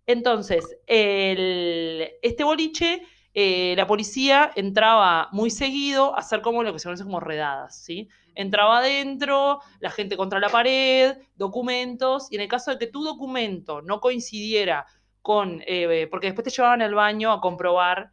Entonces, 0.07 0.77
el- 0.87 2.11
este 2.23 2.45
boliche, 2.45 3.03
eh, 3.35 3.75
la 3.77 3.87
policía 3.87 4.53
entraba 4.55 5.29
muy 5.33 5.51
seguido 5.51 6.15
a 6.15 6.21
hacer 6.21 6.41
como 6.41 6.63
lo 6.63 6.73
que 6.73 6.79
se 6.79 6.85
conoce 6.85 7.05
como 7.05 7.21
redadas, 7.21 7.77
¿sí? 7.85 8.09
Entraba 8.35 8.79
adentro, 8.79 9.61
la 9.81 9.91
gente 9.91 10.17
contra 10.17 10.41
la 10.41 10.49
pared, 10.51 11.17
documentos, 11.37 12.29
y 12.31 12.37
en 12.37 12.43
el 12.43 12.49
caso 12.49 12.71
de 12.73 12.79
que 12.79 12.87
tu 12.87 13.05
documento 13.05 13.83
no 13.83 14.01
coincidiera 14.01 14.87
con, 15.23 15.63
eh, 15.67 16.07
porque 16.11 16.29
después 16.29 16.45
te 16.45 16.51
llevaban 16.51 16.83
al 16.83 16.95
baño 16.95 17.33
a 17.33 17.41
comprobar 17.41 18.11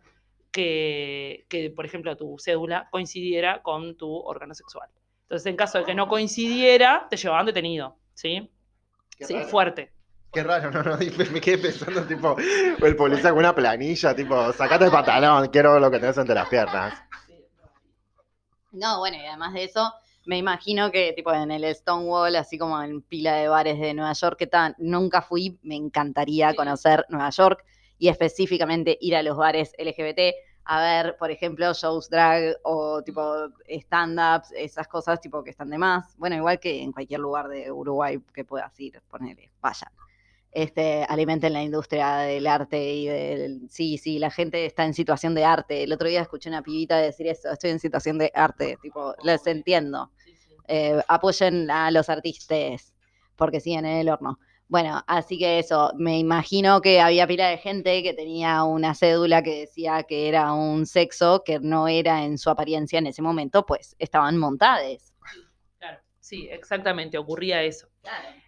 que, 0.52 1.46
que, 1.50 1.70
por 1.70 1.86
ejemplo, 1.86 2.16
tu 2.18 2.38
cédula 2.40 2.88
coincidiera 2.92 3.62
con 3.62 3.96
tu 3.98 4.14
órgano 4.14 4.54
sexual. 4.54 4.90
Entonces, 5.24 5.46
en 5.48 5.56
caso 5.56 5.78
de 5.80 5.86
que 5.86 5.96
no 5.96 6.08
coincidiera, 6.08 7.08
te 7.10 7.18
llevaban 7.18 7.46
detenido, 7.46 7.98
¿sí? 8.14 8.50
Qué 9.18 9.26
Sí, 9.26 9.34
raro. 9.34 9.48
fuerte. 9.48 9.94
Qué 10.32 10.44
raro, 10.44 10.72
no, 10.72 10.82
no, 10.82 10.98
me 11.32 11.42
quedé 11.42 11.58
pensando, 11.58 12.04
tipo, 12.04 12.38
el 12.38 12.96
policía 12.96 13.32
con 13.32 13.40
una 13.40 13.54
planilla, 13.54 14.16
tipo, 14.16 14.54
sacate 14.54 14.86
el 14.86 14.92
pantalón, 14.92 15.50
quiero 15.50 15.80
lo 15.80 15.92
que 15.92 16.00
tenés 16.00 16.18
entre 16.18 16.36
las 16.36 16.48
piernas. 16.48 16.94
No, 18.72 19.00
bueno, 19.00 19.18
y 19.18 19.26
además 19.26 19.54
de 19.54 19.66
eso, 19.66 19.94
me 20.26 20.38
imagino 20.38 20.90
que 20.92 21.12
tipo 21.14 21.34
en 21.34 21.52
el 21.52 21.76
Stonewall, 21.76 22.38
así 22.38 22.58
como 22.58 22.82
en 22.82 23.02
pila 23.02 23.36
de 23.36 23.50
bares 23.50 23.78
de 23.80 23.94
Nueva 23.94 24.14
York, 24.14 24.38
que 24.38 24.48
tan, 24.48 24.74
nunca 24.78 25.22
fui, 25.22 25.60
me 25.64 25.76
encantaría 25.76 26.54
conocer 26.54 27.06
Nueva 27.10 27.30
York 27.32 27.66
y 27.98 28.08
específicamente 28.08 28.98
ir 29.02 29.18
a 29.18 29.24
los 29.24 29.36
bares 29.36 29.74
LGBT 29.78 30.34
a 30.64 30.80
ver, 30.80 31.18
por 31.18 31.32
ejemplo, 31.32 31.74
shows 31.74 32.10
drag 32.10 32.56
o 32.64 33.02
tipo 33.04 33.50
stand-ups, 33.68 34.52
esas 34.56 34.88
cosas 34.88 35.20
tipo 35.20 35.44
que 35.44 35.50
están 35.50 35.70
de 35.70 35.78
más. 35.78 36.16
Bueno, 36.18 36.36
igual 36.36 36.60
que 36.60 36.82
en 36.82 36.92
cualquier 36.92 37.20
lugar 37.20 37.48
de 37.48 37.72
Uruguay 37.72 38.22
que 38.34 38.46
puedas 38.46 38.80
ir, 38.80 39.02
ponele, 39.10 39.52
vayan. 39.60 39.92
Este, 40.52 41.06
alimenten 41.08 41.54
la 41.54 41.64
industria 41.64 42.18
del 42.18 42.46
arte 42.46 42.94
y 42.94 43.08
del... 43.08 43.70
Sí, 43.70 43.98
sí, 43.98 44.20
la 44.20 44.30
gente 44.30 44.66
está 44.66 44.86
en 44.86 44.94
situación 44.94 45.34
de 45.34 45.46
arte. 45.46 45.84
El 45.84 45.94
otro 45.94 46.10
día 46.10 46.22
escuché 46.22 46.50
una 46.50 46.62
pibita 46.62 46.98
decir 46.98 47.28
eso, 47.28 47.50
estoy 47.52 47.70
en 47.70 47.80
situación 47.80 48.18
de 48.18 48.32
arte, 48.34 48.78
tipo, 48.82 49.16
les 49.24 49.48
entiendo. 49.48 50.12
Eh, 50.68 51.02
apoyen 51.08 51.72
a 51.72 51.90
los 51.92 52.10
artistas, 52.10 52.94
porque 53.36 53.60
siguen 53.60 53.86
en 53.86 53.98
el 53.98 54.10
horno. 54.10 54.40
Bueno, 54.72 55.04
así 55.06 55.38
que 55.38 55.60
eso, 55.60 55.92
me 55.98 56.18
imagino 56.18 56.80
que 56.80 57.02
había 57.02 57.28
pila 57.28 57.50
de 57.50 57.58
gente 57.58 58.02
que 58.04 58.14
tenía 58.14 58.64
una 58.64 58.96
cédula 58.96 59.44
que 59.44 59.62
decía 59.62 60.04
que 60.04 60.30
era 60.30 60.54
un 60.54 60.86
sexo 60.86 61.44
que 61.46 61.60
no 61.60 61.90
era 61.90 62.24
en 62.24 62.38
su 62.38 62.50
apariencia 62.50 63.00
en 63.00 63.08
ese 63.08 63.22
momento, 63.22 63.66
pues 63.66 63.98
estaban 64.00 64.38
montadas. 64.38 65.11
Sí, 66.32 66.48
exactamente, 66.50 67.18
ocurría 67.18 67.62
eso. 67.62 67.90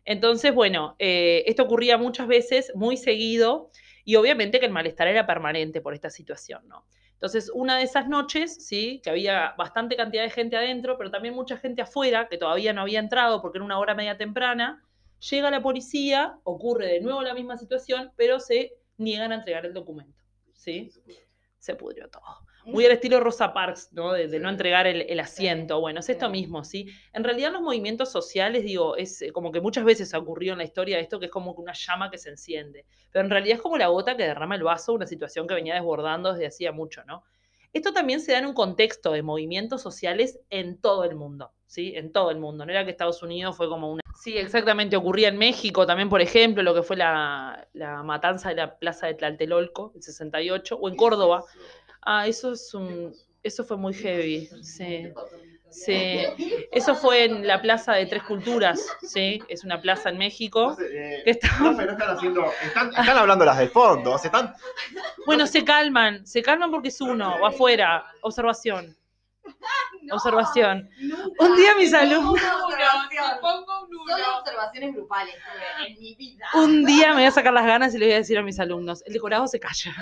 Entonces, 0.05 0.55
bueno, 0.55 0.95
eh, 0.99 1.43
esto 1.47 1.63
ocurría 1.63 1.97
muchas 1.97 2.27
veces, 2.29 2.71
muy 2.75 2.95
seguido, 2.95 3.71
y 4.05 4.15
obviamente 4.15 4.61
que 4.61 4.65
el 4.67 4.71
malestar 4.71 5.09
era 5.09 5.27
permanente 5.27 5.81
por 5.81 5.93
esta 5.93 6.09
situación, 6.09 6.65
¿no? 6.69 6.85
Entonces, 7.11 7.51
una 7.53 7.77
de 7.77 7.83
esas 7.83 8.07
noches, 8.07 8.65
sí, 8.65 9.01
que 9.03 9.09
había 9.09 9.53
bastante 9.57 9.97
cantidad 9.97 10.23
de 10.23 10.29
gente 10.29 10.55
adentro, 10.55 10.97
pero 10.97 11.11
también 11.11 11.35
mucha 11.35 11.57
gente 11.57 11.81
afuera, 11.81 12.29
que 12.29 12.37
todavía 12.37 12.71
no 12.71 12.83
había 12.83 12.99
entrado 12.99 13.41
porque 13.41 13.57
era 13.57 13.65
una 13.65 13.77
hora 13.77 13.95
media 13.95 14.15
temprana, 14.15 14.81
llega 15.29 15.51
la 15.51 15.61
policía, 15.61 16.39
ocurre 16.45 16.87
de 16.87 17.01
nuevo 17.01 17.21
la 17.21 17.33
misma 17.33 17.57
situación, 17.57 18.13
pero 18.15 18.39
se 18.39 18.77
niegan 18.95 19.33
a 19.33 19.35
entregar 19.35 19.65
el 19.65 19.73
documento, 19.73 20.23
¿sí? 20.53 20.89
Se 21.59 21.75
pudrió 21.75 22.09
todo. 22.09 22.47
Muy 22.65 22.85
al 22.85 22.93
estilo 22.93 23.19
Rosa 23.19 23.53
Parks, 23.53 23.89
¿no? 23.91 24.13
De, 24.13 24.27
de 24.27 24.39
no 24.39 24.49
entregar 24.49 24.87
el, 24.87 25.01
el 25.01 25.19
asiento. 25.19 25.79
Bueno, 25.81 25.99
es 25.99 26.09
esto 26.09 26.29
mismo, 26.29 26.63
¿sí? 26.63 26.87
En 27.11 27.23
realidad 27.23 27.51
los 27.51 27.61
movimientos 27.61 28.11
sociales, 28.11 28.63
digo, 28.63 28.95
es 28.95 29.21
eh, 29.21 29.31
como 29.31 29.51
que 29.51 29.59
muchas 29.59 29.83
veces 29.83 30.13
ha 30.13 30.19
ocurrido 30.19 30.53
en 30.53 30.59
la 30.59 30.63
historia 30.63 30.99
esto 30.99 31.19
que 31.19 31.25
es 31.25 31.31
como 31.31 31.51
una 31.53 31.73
llama 31.73 32.09
que 32.09 32.17
se 32.17 32.29
enciende. 32.29 32.85
Pero 33.11 33.25
en 33.25 33.31
realidad 33.31 33.57
es 33.57 33.61
como 33.61 33.77
la 33.77 33.87
gota 33.87 34.15
que 34.15 34.23
derrama 34.23 34.55
el 34.55 34.63
vaso, 34.63 34.93
una 34.93 35.07
situación 35.07 35.47
que 35.47 35.53
venía 35.53 35.75
desbordando 35.75 36.31
desde 36.31 36.47
hacía 36.47 36.71
mucho, 36.71 37.03
¿no? 37.05 37.23
Esto 37.73 37.91
también 37.91 38.21
se 38.21 38.31
da 38.31 38.37
en 38.37 38.45
un 38.45 38.53
contexto 38.53 39.13
de 39.13 39.23
movimientos 39.23 39.81
sociales 39.81 40.39
en 40.51 40.77
todo 40.79 41.03
el 41.05 41.15
mundo, 41.15 41.51
¿sí? 41.65 41.93
En 41.95 42.11
todo 42.11 42.29
el 42.29 42.37
mundo. 42.37 42.65
No 42.65 42.71
era 42.71 42.85
que 42.85 42.91
Estados 42.91 43.23
Unidos 43.23 43.57
fue 43.57 43.67
como 43.67 43.91
una... 43.91 44.01
Sí, 44.15 44.37
exactamente. 44.37 44.95
Ocurría 44.95 45.29
en 45.29 45.39
México 45.39 45.87
también, 45.87 46.07
por 46.07 46.21
ejemplo, 46.21 46.61
lo 46.61 46.75
que 46.75 46.83
fue 46.83 46.95
la, 46.95 47.67
la 47.73 48.03
matanza 48.03 48.49
de 48.49 48.55
la 48.55 48.77
plaza 48.77 49.07
de 49.07 49.15
Tlatelolco, 49.15 49.91
el 49.95 50.03
68, 50.03 50.77
o 50.79 50.87
en 50.87 50.95
Córdoba. 50.95 51.43
Ah, 52.05 52.27
eso 52.27 52.53
es 52.53 52.73
un, 52.73 53.13
eso 53.43 53.63
fue 53.63 53.77
muy 53.77 53.93
heavy, 53.93 54.49
sí. 54.61 55.11
Sí, 55.69 56.19
eso 56.71 56.93
fue 56.93 57.23
en 57.25 57.47
la 57.47 57.59
Plaza 57.59 57.93
de 57.93 58.05
Tres 58.05 58.21
Culturas, 58.23 58.79
sí, 59.01 59.41
es 59.47 59.63
una 59.63 59.81
plaza 59.81 60.09
en 60.09 60.19
México. 60.19 60.77
Eh, 60.79 61.21
que 61.25 61.31
está- 61.31 61.47
no 61.61 61.71
están 61.81 62.11
haciendo. 62.15 62.45
Están, 62.63 62.89
están 62.89 63.17
hablando 63.17 63.43
las 63.43 63.57
del 63.57 63.69
fondo. 63.69 64.15
Se 64.19 64.27
están. 64.27 64.53
Bueno, 65.25 65.47
se 65.47 65.63
calman, 65.65 66.27
se 66.27 66.43
calman 66.43 66.69
porque 66.69 66.89
es 66.89 67.01
uno, 67.01 67.37
o 67.37 67.47
afuera, 67.47 68.05
observación, 68.21 68.95
observación. 70.11 70.89
Un 71.39 71.55
día 71.55 71.75
mis 71.77 71.93
alumnos, 71.93 72.41
pongo 73.41 73.87
un 73.87 73.93
observaciones 74.39 74.93
grupales 74.93 75.35
en 75.87 75.99
mi 75.99 76.15
vida. 76.15 76.45
un 76.55 76.83
día 76.85 77.09
me 77.09 77.15
voy 77.15 77.23
a 77.25 77.31
sacar 77.31 77.53
las 77.53 77.65
ganas 77.65 77.93
y 77.95 77.97
le 77.97 78.05
voy 78.07 78.13
a 78.13 78.17
decir 78.17 78.37
a 78.37 78.41
mis 78.43 78.59
alumnos, 78.59 79.03
el 79.05 79.13
decorado 79.13 79.47
se 79.47 79.59
calla. 79.59 79.93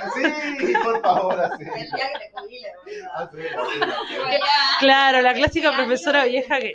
Sí, 0.60 0.74
por 0.84 1.02
favor, 1.02 1.40
así. 1.40 1.64
El 1.64 1.92
día 1.92 2.10
que 2.14 2.20
te 2.20 2.32
así, 2.36 2.98
así. 3.16 3.38
Claro, 4.80 5.22
la 5.22 5.34
clásica 5.34 5.72
profesora 5.76 6.26
vieja 6.26 6.60
que 6.60 6.74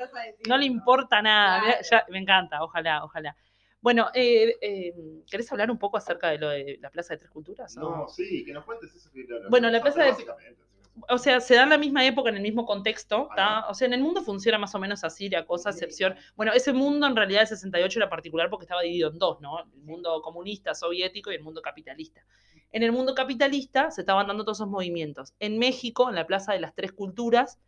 no 0.49 0.57
le 0.57 0.67
importa 0.67 1.21
nada. 1.23 1.81
Ya- 1.91 2.05
me 2.09 2.19
encanta, 2.19 2.63
ojalá, 2.63 3.05
ojalá. 3.05 3.37
Bueno, 3.81 4.09
eh, 4.15 4.57
eh, 4.61 4.93
¿querés 5.31 5.51
hablar 5.53 5.71
un 5.71 5.79
poco 5.79 5.97
acerca 5.97 6.29
de 6.29 6.39
lo 6.39 6.49
de 6.49 6.79
la 6.81 6.91
Plaza 6.91 7.15
de 7.15 7.19
Tres 7.19 7.31
Culturas? 7.31 7.77
o 7.77 7.81
No, 7.81 8.09
sí, 8.09 8.45
que 8.45 8.53
nos 8.53 8.65
cuentes 8.65 8.95
eso. 8.95 9.11
que 9.13 9.25
Bueno, 9.49 9.71
la 9.71 9.81
plaza 9.81 10.03
de- 10.03 10.11
básicamente. 10.11 10.66
O 11.09 11.19
sea, 11.19 11.41
se 11.41 11.55
da 11.55 11.65
en 11.65 11.71
la 11.71 11.79
misma 11.79 12.05
época, 12.07 12.31
en 12.31 12.37
el 12.37 12.43
mismo 12.43 12.65
contexto, 12.65 13.29
¿tá? 13.35 13.67
O 13.69 13.75
sea, 13.75 13.87
en 13.87 13.95
el 13.95 14.01
mundo 14.01 14.23
funciona 14.23 14.59
más 14.59 14.75
o 14.75 14.79
menos 14.79 15.05
así 15.05 15.29
la 15.29 15.45
cosa, 15.45 15.71
excepción. 15.71 16.15
Bueno, 16.37 16.53
ese 16.53 16.73
mundo 16.73 17.07
en 17.07 17.17
realidad 17.17 17.43
el 17.43 17.49
68 17.49 17.99
era 17.99 18.09
particular 18.09 18.51
porque 18.51 18.65
estaba 18.65 18.83
dividido 18.83 19.11
en 19.11 19.19
dos, 19.19 19.41
¿no? 19.41 19.61
El 19.61 19.83
mundo 19.83 20.21
comunista, 20.23 20.75
soviético 20.75 21.31
y 21.33 21.37
el 21.37 21.43
mundo 21.43 21.63
capitalista. 21.63 22.25
En 22.73 22.83
el 22.83 22.93
mundo 22.93 23.15
capitalista 23.15 23.91
se 23.91 24.03
estaban 24.03 24.27
dando 24.27 24.45
todos 24.45 24.59
esos 24.59 24.69
movimientos. 24.69 25.35
En 25.39 25.59
México, 25.59 26.09
en 26.09 26.15
la 26.15 26.27
Plaza 26.27 26.53
de 26.53 26.61
las 26.61 26.75
Tres 26.75 26.93
Culturas, 26.93 27.59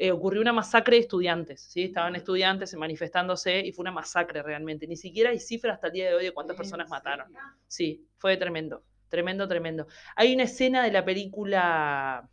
eh, 0.00 0.12
ocurrió 0.12 0.40
una 0.40 0.52
masacre 0.52 0.96
de 0.96 1.02
estudiantes, 1.02 1.60
¿sí? 1.60 1.82
Estaban 1.82 2.14
estudiantes 2.14 2.72
manifestándose 2.76 3.60
y 3.66 3.72
fue 3.72 3.82
una 3.82 3.90
masacre 3.90 4.42
realmente. 4.44 4.86
Ni 4.86 4.96
siquiera 4.96 5.30
hay 5.30 5.40
cifras 5.40 5.74
hasta 5.74 5.88
el 5.88 5.92
día 5.92 6.08
de 6.08 6.14
hoy 6.14 6.24
de 6.24 6.32
cuántas 6.32 6.56
personas 6.56 6.88
mataron. 6.88 7.32
Sí, 7.66 8.06
fue 8.16 8.36
tremendo, 8.36 8.84
tremendo, 9.08 9.48
tremendo. 9.48 9.88
Hay 10.14 10.32
una 10.32 10.44
escena 10.44 10.84
de 10.84 10.92
la 10.92 11.04
película, 11.04 12.28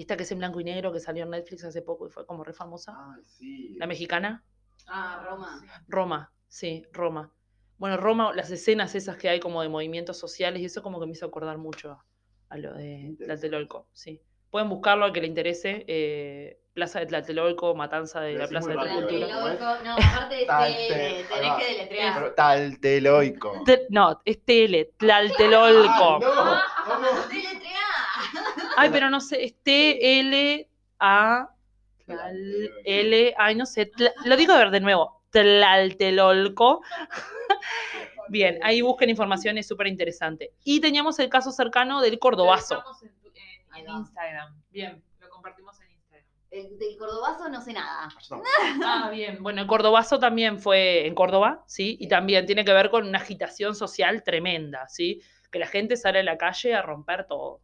esta 0.00 0.16
que 0.16 0.22
es 0.24 0.32
en 0.32 0.38
blanco 0.38 0.60
y 0.60 0.64
negro, 0.64 0.92
que 0.92 1.00
salió 1.00 1.24
en 1.24 1.30
Netflix 1.30 1.64
hace 1.64 1.82
poco 1.82 2.06
y 2.06 2.10
fue 2.10 2.26
como 2.26 2.44
re 2.44 2.52
famosa, 2.52 2.96
sí. 3.26 3.76
la 3.78 3.86
mexicana, 3.86 4.44
Ah, 4.86 5.22
Roma. 5.28 5.62
Roma, 5.88 6.32
sí, 6.48 6.84
Roma. 6.92 7.30
Bueno, 7.78 7.96
Roma, 7.96 8.32
las 8.34 8.50
escenas 8.50 8.94
esas 8.94 9.16
que 9.16 9.28
hay 9.28 9.38
como 9.40 9.62
de 9.62 9.68
movimientos 9.68 10.18
sociales 10.18 10.60
y 10.62 10.64
eso 10.66 10.82
como 10.82 10.98
que 11.00 11.06
me 11.06 11.12
hizo 11.12 11.26
acordar 11.26 11.58
mucho 11.58 11.98
a 12.48 12.56
lo 12.58 12.74
de 12.74 13.14
Tlatelolco, 13.18 13.86
sí. 13.92 14.20
Pueden 14.50 14.68
buscarlo 14.68 15.04
al 15.04 15.12
que 15.12 15.20
le 15.20 15.28
interese, 15.28 15.84
eh, 15.86 16.60
Plaza 16.72 16.98
de 17.00 17.06
Tlatelolco, 17.06 17.74
Matanza 17.74 18.20
de 18.20 18.34
la 18.34 18.48
Plaza 18.48 18.70
de 18.70 18.76
Culturas. 18.94 19.30
¿cómo 19.32 19.48
es? 19.48 19.60
No, 19.60 19.92
aparte 19.94 20.34
de 20.34 20.44
Tal, 20.46 20.72
te- 20.88 20.94
ahí 20.94 21.24
tenés 21.28 21.52
que 21.58 21.72
deletrear. 21.72 22.34
Talteloico. 22.34 23.62
Te- 23.64 23.86
No, 23.90 24.20
es 24.24 24.44
Tele, 24.44 24.92
Tlaltelolco. 24.96 26.14
Ay, 26.14 26.20
no, 26.20 26.30
¿cómo? 26.36 26.60
Ay, 28.80 28.90
pero 28.90 29.10
no 29.10 29.20
sé, 29.20 29.44
es 29.44 29.62
T-L-A. 29.62 31.54
L, 32.84 33.34
ay, 33.36 33.54
no 33.54 33.66
sé, 33.66 33.92
lo 34.24 34.36
digo 34.36 34.52
a 34.52 34.58
ver 34.58 34.70
de 34.70 34.80
nuevo, 34.80 35.22
Tlaltelolco. 35.30 36.82
Bien, 38.28 38.58
ahí 38.62 38.80
busquen 38.80 39.10
información, 39.10 39.58
es 39.58 39.68
súper 39.68 39.86
interesante. 39.86 40.54
Y 40.64 40.80
teníamos 40.80 41.18
el 41.18 41.28
caso 41.28 41.52
cercano 41.52 42.00
del 42.00 42.18
Cordobazo. 42.18 42.82
En. 43.76 43.88
Instagram. 43.88 44.62
Bien, 44.70 45.02
lo 45.20 45.28
compartimos 45.28 45.80
en 45.80 45.90
Instagram. 45.90 46.26
El 46.50 46.78
del 46.78 46.96
cordobazo 46.96 47.48
no 47.48 47.60
sé 47.60 47.72
nada. 47.72 48.08
No. 48.30 48.42
Ah, 48.84 49.10
bien. 49.10 49.42
Bueno, 49.42 49.62
el 49.62 49.66
Cordobazo 49.66 50.18
también 50.18 50.58
fue 50.58 51.06
en 51.06 51.14
Córdoba, 51.14 51.64
¿sí? 51.66 51.96
Y 52.00 52.08
también 52.08 52.46
tiene 52.46 52.64
que 52.64 52.72
ver 52.72 52.90
con 52.90 53.06
una 53.06 53.18
agitación 53.18 53.74
social 53.74 54.22
tremenda, 54.22 54.88
¿sí? 54.88 55.22
Que 55.50 55.58
la 55.58 55.66
gente 55.66 55.96
sale 55.96 56.20
a 56.20 56.22
la 56.22 56.38
calle 56.38 56.74
a 56.74 56.82
romper 56.82 57.26
todo. 57.26 57.60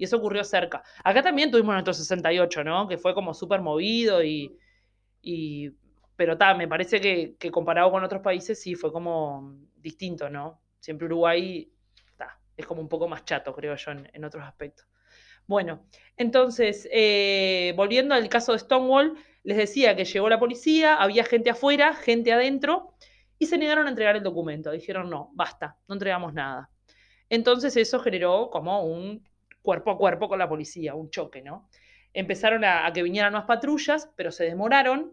Y 0.00 0.04
eso 0.04 0.16
ocurrió 0.16 0.42
cerca. 0.44 0.82
Acá 1.04 1.22
también 1.22 1.50
tuvimos 1.50 1.74
nuestro 1.74 1.92
68, 1.92 2.64
¿no? 2.64 2.88
Que 2.88 2.96
fue 2.96 3.12
como 3.12 3.34
súper 3.34 3.60
movido 3.60 4.24
y, 4.24 4.56
y... 5.20 5.72
Pero 6.16 6.38
ta, 6.38 6.54
me 6.54 6.66
parece 6.66 7.02
que, 7.02 7.50
comparado 7.50 7.90
con 7.90 8.02
otros 8.02 8.22
países 8.22 8.58
sí 8.58 8.74
fue 8.74 8.90
como 8.90 9.56
distinto, 9.76 10.30
¿no? 10.30 10.62
Siempre 10.78 11.04
Uruguay 11.04 11.70
ta, 12.16 12.40
es 12.56 12.64
como 12.64 12.80
un 12.80 12.88
poco 12.88 13.08
más 13.08 13.26
chato, 13.26 13.54
creo 13.54 13.76
yo, 13.76 13.90
en, 13.90 14.10
en 14.10 14.24
otros 14.24 14.42
aspectos. 14.42 14.86
Bueno, 15.46 15.84
entonces, 16.16 16.88
eh, 16.90 17.74
volviendo 17.76 18.14
al 18.14 18.26
caso 18.30 18.52
de 18.52 18.58
Stonewall, 18.58 19.18
les 19.42 19.58
decía 19.58 19.96
que 19.96 20.06
llegó 20.06 20.30
la 20.30 20.38
policía, 20.40 20.94
había 20.94 21.24
gente 21.24 21.50
afuera, 21.50 21.92
gente 21.92 22.32
adentro, 22.32 22.94
y 23.38 23.46
se 23.46 23.58
negaron 23.58 23.86
a 23.86 23.90
entregar 23.90 24.16
el 24.16 24.22
documento. 24.22 24.70
Dijeron, 24.70 25.10
no, 25.10 25.30
basta, 25.34 25.76
no 25.88 25.94
entregamos 25.94 26.32
nada. 26.32 26.70
Entonces 27.28 27.76
eso 27.76 28.00
generó 28.00 28.48
como 28.50 28.82
un 28.82 29.28
cuerpo 29.62 29.90
a 29.90 29.98
cuerpo 29.98 30.28
con 30.28 30.38
la 30.38 30.48
policía, 30.48 30.94
un 30.94 31.10
choque, 31.10 31.42
¿no? 31.42 31.68
Empezaron 32.12 32.64
a, 32.64 32.90
que 32.92 33.02
vinieran 33.02 33.32
más 33.32 33.44
patrullas, 33.44 34.10
pero 34.16 34.32
se 34.32 34.44
demoraron, 34.44 35.12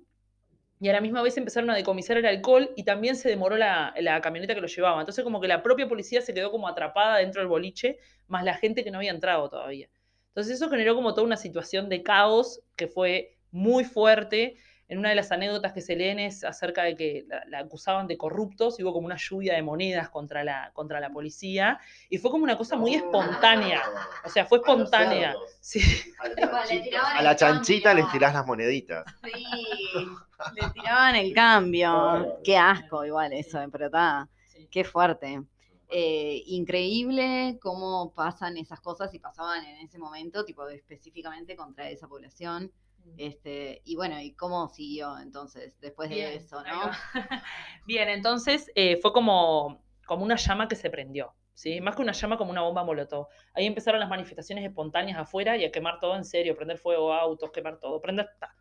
y 0.80 0.90
a 0.90 0.94
la 0.94 1.02
misma 1.02 1.24
vez 1.24 1.38
empezaron 1.38 1.70
a 1.72 1.76
decomisar 1.76 2.18
el 2.18 2.26
alcohol 2.26 2.70
y 2.76 2.84
también 2.84 3.16
se 3.16 3.30
demoró 3.30 3.58
la, 3.58 3.96
la 4.00 4.22
camioneta 4.22 4.54
que 4.54 4.62
lo 4.62 4.68
llevaba. 4.68 5.00
Entonces 5.00 5.24
como 5.24 5.42
que 5.42 5.48
la 5.48 5.64
propia 5.64 5.88
policía 5.88 6.22
se 6.22 6.34
quedó 6.34 6.52
como 6.52 6.68
atrapada 6.68 7.18
dentro 7.18 7.42
del 7.42 7.50
boliche, 7.50 7.98
más 8.28 8.44
la 8.44 8.54
gente 8.54 8.84
que 8.84 8.92
no 8.92 9.00
había 9.00 9.12
entrado 9.12 9.50
todavía. 9.50 9.90
Entonces 10.30 10.54
eso 10.54 10.70
generó 10.70 10.94
como 10.94 11.16
toda 11.16 11.26
una 11.26 11.38
situación 11.38 11.90
de 11.90 12.04
caos 12.04 12.62
que 12.76 12.88
fue 12.88 13.38
muy 13.50 13.86
fuerte. 13.86 14.58
En 14.90 15.00
una 15.00 15.10
de 15.10 15.16
las 15.16 15.32
anécdotas 15.32 15.74
que 15.74 15.82
se 15.82 15.96
leen 15.96 16.18
es 16.18 16.44
acerca 16.46 16.84
de 16.84 16.96
que 16.96 17.26
la, 17.28 17.44
la 17.48 17.60
acusaban 17.60 18.08
de 18.08 18.18
corruptos 18.18 18.80
y 18.80 18.84
hubo 18.84 18.94
como 18.94 19.06
una 19.06 19.18
lluvia 19.18 19.56
de 19.56 19.62
monedas 19.62 20.10
contra 20.10 20.44
la, 20.46 20.72
contra 20.74 21.02
la 21.02 21.10
policía 21.10 21.80
y 22.10 22.18
fue 22.18 22.32
como 22.32 22.46
una 22.46 22.58
cosa 22.58 22.78
muy 22.78 22.96
espontánea. 22.96 23.82
O 24.24 24.30
sea, 24.30 24.46
fue 24.46 24.60
espontánea. 24.60 25.36
Sí. 25.60 25.82
A 26.20 26.30
la 26.30 26.66
le 26.66 26.80
tiraban 26.80 27.18
a 27.18 27.22
la 27.22 27.36
chanchita 27.36 27.94
les 27.94 28.10
tirás 28.12 28.34
las 28.34 28.46
moneditas. 28.46 29.06
Sí. 29.24 29.32
Le 30.56 30.70
tiraban 30.70 31.16
el 31.16 31.34
cambio. 31.34 32.38
Qué 32.44 32.56
asco, 32.56 33.04
igual 33.04 33.34
eso, 33.34 33.60
pero 33.72 33.88
está. 33.88 34.30
Qué 34.70 34.84
fuerte. 34.84 35.42
Eh, 35.90 36.44
increíble 36.48 37.58
cómo 37.62 38.14
pasan 38.14 38.58
esas 38.58 38.82
cosas 38.82 39.14
y 39.14 39.20
pasaban 39.20 39.64
en 39.64 39.78
ese 39.78 39.98
momento, 39.98 40.44
tipo 40.44 40.68
específicamente 40.68 41.56
contra 41.56 41.90
esa 41.90 42.08
población. 42.08 42.72
Este, 43.18 43.82
y 43.86 43.96
bueno, 43.96 44.20
y 44.20 44.34
cómo 44.34 44.68
siguió 44.70 45.18
entonces 45.20 45.74
después 45.80 46.10
de 46.10 46.36
eso, 46.36 46.64
¿no? 46.64 46.92
Bien, 47.86 48.10
entonces 48.10 48.70
eh, 48.76 48.98
fue 48.98 49.14
como, 49.14 49.84
como 50.06 50.24
una 50.24 50.36
llama 50.36 50.68
que 50.68 50.76
se 50.76 50.90
prendió, 50.90 51.34
¿sí? 51.54 51.80
Más 51.82 51.96
que 51.96 52.02
una 52.02 52.12
llama, 52.12 52.38
como 52.38 52.52
una 52.52 52.62
bomba 52.62 52.84
molotov. 52.84 53.28
Ahí 53.54 53.66
empezaron 53.66 54.00
las 54.00 54.10
manifestaciones 54.10 54.66
espontáneas 54.66 55.18
afuera 55.18 55.58
y 55.58 55.66
a 55.66 55.72
quemar 55.72 56.00
todo 56.00 56.16
en 56.16 56.26
serio, 56.26 56.56
prender 56.56 56.78
fuego 56.78 57.14
a 57.14 57.22
autos, 57.22 57.52
quemar 57.52 57.80
todo, 57.80 58.02
prender 58.02 58.28
hasta, 58.28 58.56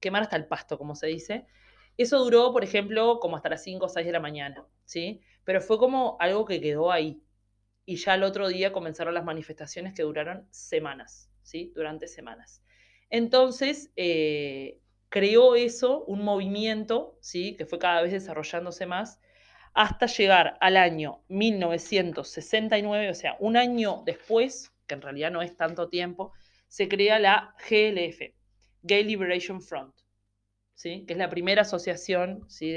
quemar 0.00 0.22
hasta 0.22 0.36
el 0.36 0.46
pasto, 0.46 0.78
como 0.78 0.94
se 0.94 1.08
dice. 1.08 1.46
Eso 1.96 2.18
duró, 2.20 2.52
por 2.52 2.62
ejemplo, 2.62 3.18
como 3.20 3.36
hasta 3.36 3.48
las 3.48 3.64
5 3.64 3.86
o 3.86 3.88
6 3.88 4.06
de 4.06 4.12
la 4.12 4.20
mañana, 4.20 4.64
¿sí? 4.84 5.20
Pero 5.44 5.60
fue 5.60 5.78
como 5.78 6.16
algo 6.20 6.44
que 6.44 6.60
quedó 6.60 6.92
ahí. 6.92 7.22
Y 7.84 7.96
ya 7.96 8.14
el 8.14 8.22
otro 8.22 8.48
día 8.48 8.72
comenzaron 8.72 9.14
las 9.14 9.24
manifestaciones 9.24 9.94
que 9.94 10.02
duraron 10.02 10.46
semanas, 10.50 11.30
¿sí? 11.42 11.72
Durante 11.74 12.06
semanas. 12.06 12.62
Entonces, 13.10 13.90
eh, 13.96 14.80
creó 15.08 15.54
eso, 15.54 16.04
un 16.04 16.22
movimiento, 16.22 17.18
¿sí? 17.20 17.56
que 17.56 17.66
fue 17.66 17.78
cada 17.78 18.02
vez 18.02 18.12
desarrollándose 18.12 18.86
más, 18.86 19.20
hasta 19.74 20.06
llegar 20.06 20.56
al 20.60 20.76
año 20.76 21.22
1969, 21.28 23.10
o 23.10 23.14
sea, 23.14 23.36
un 23.38 23.56
año 23.56 24.02
después, 24.04 24.72
que 24.86 24.94
en 24.94 25.02
realidad 25.02 25.30
no 25.30 25.42
es 25.42 25.56
tanto 25.56 25.88
tiempo, 25.88 26.32
se 26.66 26.88
crea 26.88 27.18
la 27.18 27.54
GLF, 27.68 28.34
Gay 28.82 29.04
Liberation 29.04 29.62
Front, 29.62 29.94
¿sí? 30.74 31.04
que 31.06 31.14
es 31.14 31.18
la 31.18 31.30
primera 31.30 31.62
asociación 31.62 32.44
¿sí? 32.48 32.70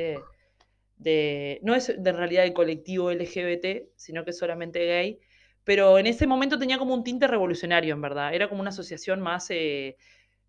de, 0.98 1.60
no 1.64 1.76
es 1.76 1.88
de 1.88 2.10
en 2.10 2.18
realidad 2.18 2.46
el 2.46 2.54
colectivo 2.54 3.12
LGBT, 3.12 3.90
sino 3.96 4.24
que 4.24 4.32
es 4.32 4.38
solamente 4.38 4.86
gay, 4.86 5.20
pero 5.64 5.98
en 5.98 6.08
ese 6.08 6.28
momento 6.28 6.58
tenía 6.58 6.78
como 6.78 6.94
un 6.94 7.04
tinte 7.04 7.28
revolucionario, 7.28 7.94
en 7.94 8.02
verdad, 8.02 8.34
era 8.34 8.48
como 8.48 8.62
una 8.62 8.70
asociación 8.70 9.22
más... 9.22 9.50
eh, 9.52 9.98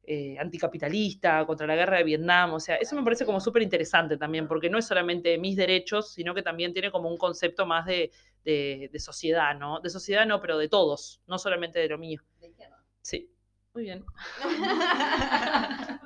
eh, 0.05 0.37
anticapitalista, 0.39 1.47
contra 1.47 1.67
la 1.67 1.77
guerra 1.77 1.99
de 1.99 2.05
Vietnam, 2.05 2.55
o 2.55 2.61
sea, 2.61 2.77
eso 2.77 2.97
me 2.97 3.05
parece 3.05 3.25
como 3.25 3.41
súper 3.41 3.63
interesante 3.63 4.17
también, 4.17 4.49
porque 4.49 4.69
no 4.71 4.79
es 4.79 4.87
solamente 4.87 5.39
mis 5.39 5.57
derechos, 5.57 6.13
sino 6.13 6.35
que 6.35 6.43
también 6.43 6.73
tiene 6.73 6.91
como 6.91 7.09
un 7.09 7.17
concepto 7.17 7.67
más 7.67 7.87
de, 7.87 8.11
de- 8.45 8.91
de 8.93 8.99
sociedad, 8.99 9.57
¿no? 9.57 9.81
De 9.81 9.91
sociedad 9.91 10.27
no, 10.27 10.41
pero 10.41 10.59
de 10.59 10.69
todos, 10.69 11.21
no 11.27 11.39
solamente 11.39 11.79
de 11.79 11.89
lo 11.89 11.99
mío. 11.99 12.21
Sí, 13.03 13.31
muy 13.75 13.85
bien. 13.85 14.05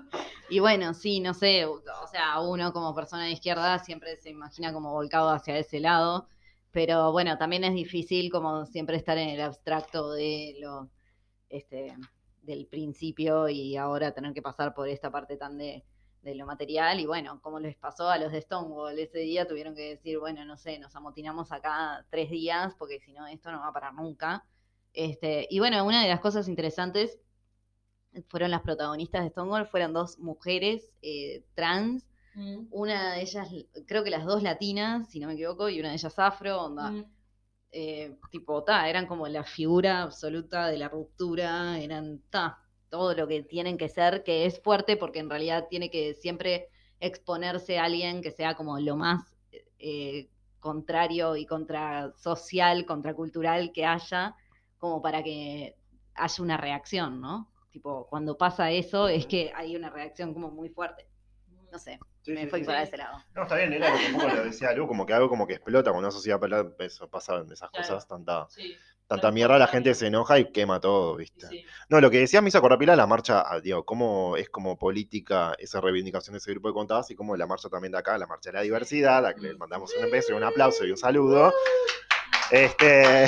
Y 0.49 0.61
bueno, 0.61 0.95
sí, 0.95 1.19
no 1.21 1.35
sé, 1.35 1.65
o 1.65 1.73
o 2.05 2.07
sea, 2.09 2.41
uno 2.41 2.73
como 2.73 2.95
persona 2.95 3.25
de 3.25 3.33
izquierda 3.33 3.79
siempre 3.81 4.17
se 4.17 4.31
imagina 4.31 4.73
como 4.73 4.93
volcado 4.93 5.31
hacia 5.31 5.59
ese 5.59 5.81
lado, 5.81 6.29
pero 6.71 7.11
bueno, 7.13 7.37
también 7.37 7.65
es 7.65 7.75
difícil 7.75 8.31
como 8.31 8.65
siempre 8.67 8.97
estar 8.97 9.19
en 9.19 9.31
el 9.31 9.41
abstracto 9.41 10.13
de 10.13 10.57
lo, 10.61 10.89
este, 11.49 11.97
del 12.47 12.67
principio 12.67 13.49
y 13.49 13.77
ahora 13.77 14.13
tener 14.13 14.33
que 14.33 14.43
pasar 14.43 14.75
por 14.75 14.89
esta 14.89 15.11
parte 15.11 15.37
tan 15.37 15.59
de, 15.59 15.85
de 16.23 16.35
lo 16.35 16.47
material. 16.47 17.01
Y 17.01 17.07
bueno, 17.07 17.41
como 17.43 17.61
les 17.61 17.77
pasó 17.77 18.09
a 18.09 18.19
los 18.19 18.33
de 18.33 18.41
Stonewall, 18.41 18.99
ese 18.99 19.19
día 19.19 19.47
tuvieron 19.47 19.75
que 19.75 19.91
decir, 19.91 20.19
bueno, 20.19 20.45
no 20.45 20.57
sé, 20.57 20.79
nos 20.79 20.97
amotinamos 20.97 21.53
acá 21.53 22.07
tres 22.11 22.31
días 22.31 22.75
porque 22.79 23.01
si 23.01 23.13
no, 23.13 23.27
esto 23.27 23.51
no 23.51 23.61
va 23.61 23.69
a 23.69 23.73
parar 23.73 23.95
nunca. 23.95 24.45
Este, 24.93 25.47
y 25.51 25.59
bueno, 25.59 25.85
una 25.85 26.03
de 26.03 26.09
las 26.09 26.21
cosas 26.21 26.49
interesantes 26.49 27.19
fueron 28.29 28.51
las 28.51 28.63
protagonistas 28.63 29.25
de 29.25 29.31
Stonewall, 29.31 29.67
fueron 29.67 29.93
dos 29.93 30.19
mujeres 30.19 30.91
eh, 31.03 31.45
trans, 31.55 32.07
Mm, 32.37 32.67
una 32.71 33.15
de 33.15 33.23
ellas, 33.23 33.49
creo 33.87 34.05
que 34.05 34.11
las 34.11 34.27
dos 34.27 34.43
latinas, 34.43 35.09
si 35.09 35.21
no 35.21 35.27
me 35.27 35.33
equivoco, 35.33 35.71
y 35.71 35.81
una 35.81 35.89
de 35.89 35.95
ellas 35.95 36.19
afro, 36.19 36.65
onda, 36.65 36.91
mm. 36.91 37.05
Eh, 37.79 38.17
tipo, 38.31 38.65
ta, 38.65 38.89
eran 38.89 39.07
como 39.07 39.29
la 39.29 39.45
figura 39.45 40.01
absoluta 40.01 40.69
de 40.69 40.79
la 40.79 40.89
ruptura, 40.89 41.79
eran, 41.79 42.23
ta, 42.31 42.59
todo 42.89 43.13
lo 43.13 43.29
que 43.29 43.43
tienen 43.43 43.77
que 43.77 43.91
ser, 43.91 44.23
que 44.25 44.47
es 44.47 44.63
fuerte 44.63 44.97
porque 44.97 45.19
en 45.19 45.29
realidad 45.29 45.67
tiene 45.69 45.91
que 45.91 46.15
siempre 46.15 46.71
exponerse 47.01 47.79
a 47.79 47.85
alguien 47.85 48.23
que 48.23 48.31
sea 48.31 48.55
como 48.55 48.81
lo 48.81 48.97
más 48.97 49.31
eh, 49.79 50.31
contrario 50.59 51.37
y 51.37 51.45
contra 51.45 52.15
social, 52.17 52.87
contracultural 52.87 53.73
que 53.73 53.85
haya, 53.85 54.35
como 54.79 55.03
para 55.03 55.23
que 55.23 55.77
haya 56.15 56.43
una 56.43 56.57
reacción, 56.57 57.21
¿no? 57.21 57.53
Tipo, 57.73 58.07
cuando 58.09 58.39
pasa 58.39 58.71
eso 58.71 59.07
es 59.07 59.27
que 59.27 59.53
hay 59.55 59.77
una 59.77 59.91
reacción 59.91 60.33
como 60.33 60.51
muy 60.51 60.71
fuerte. 60.71 61.07
No 61.77 61.83
sé, 61.83 61.99
Sí, 62.23 62.33
me 62.33 62.45
sí, 62.45 62.47
fui 62.49 62.61
sí. 62.61 62.65
para 62.67 62.83
ese 62.85 62.97
lado. 62.97 63.23
No, 63.35 63.43
está 63.43 63.57
bien, 63.57 63.71
era 63.75 63.91
lo 63.93 63.99
que 63.99 64.07
un 64.07 64.13
poco 64.15 64.29
lo 64.29 64.45
decía 64.45 64.73
Lu, 64.73 64.89
como 64.89 65.05
que 65.05 65.13
algo 65.13 65.29
como 65.29 65.47
que 65.47 65.53
explota 65.53 65.91
cuando 65.91 66.09
una 66.09 66.11
sociedad 66.11 66.41
pelada, 66.41 66.73
eso 66.79 67.07
pasan 67.11 67.45
esas 67.53 67.71
Claro. 67.71 67.87
cosas, 67.87 68.09
tanta, 68.09 68.47
Sí, 68.49 68.75
tanta 69.07 69.31
mierda, 69.31 69.59
la 69.59 69.67
gente 69.67 69.95
se 69.95 70.07
enoja 70.07 70.39
y 70.39 70.51
quema 70.53 70.81
todo, 70.81 71.17
¿viste? 71.17 71.47
sí. 71.47 71.67
No, 71.91 72.01
lo 72.01 72.11
que 72.11 72.19
decía 72.21 72.41
me 72.41 72.49
hizo 72.49 72.57
acordar 72.57 72.79
pila 72.79 72.97
la 72.97 73.07
marcha, 73.07 73.43
ah, 73.47 73.61
digo, 73.61 73.85
cómo 73.85 74.39
es 74.39 74.49
como 74.49 74.79
política 74.79 75.55
esa 75.59 75.83
reivindicación 75.83 76.33
de 76.33 76.39
ese 76.39 76.51
grupo 76.53 76.69
de 76.69 76.75
contadas 76.75 77.11
y 77.11 77.15
como 77.15 77.37
la 77.37 77.47
marcha 77.47 77.69
también 77.69 77.93
de 77.93 77.99
acá, 77.99 78.17
la 78.17 78.27
marcha 78.27 78.49
de 78.51 78.55
la 78.57 78.63
diversidad, 78.63 79.19
a 79.19 79.21
la 79.21 79.35
que 79.35 79.43
le 79.43 79.55
mandamos 79.57 79.93
un 80.03 80.11
beso 80.11 80.33
y 80.33 80.37
un 80.37 80.45
aplauso 80.45 80.87
y 80.87 80.91
un 80.93 80.97
saludo. 80.97 81.53
Este 82.51 83.27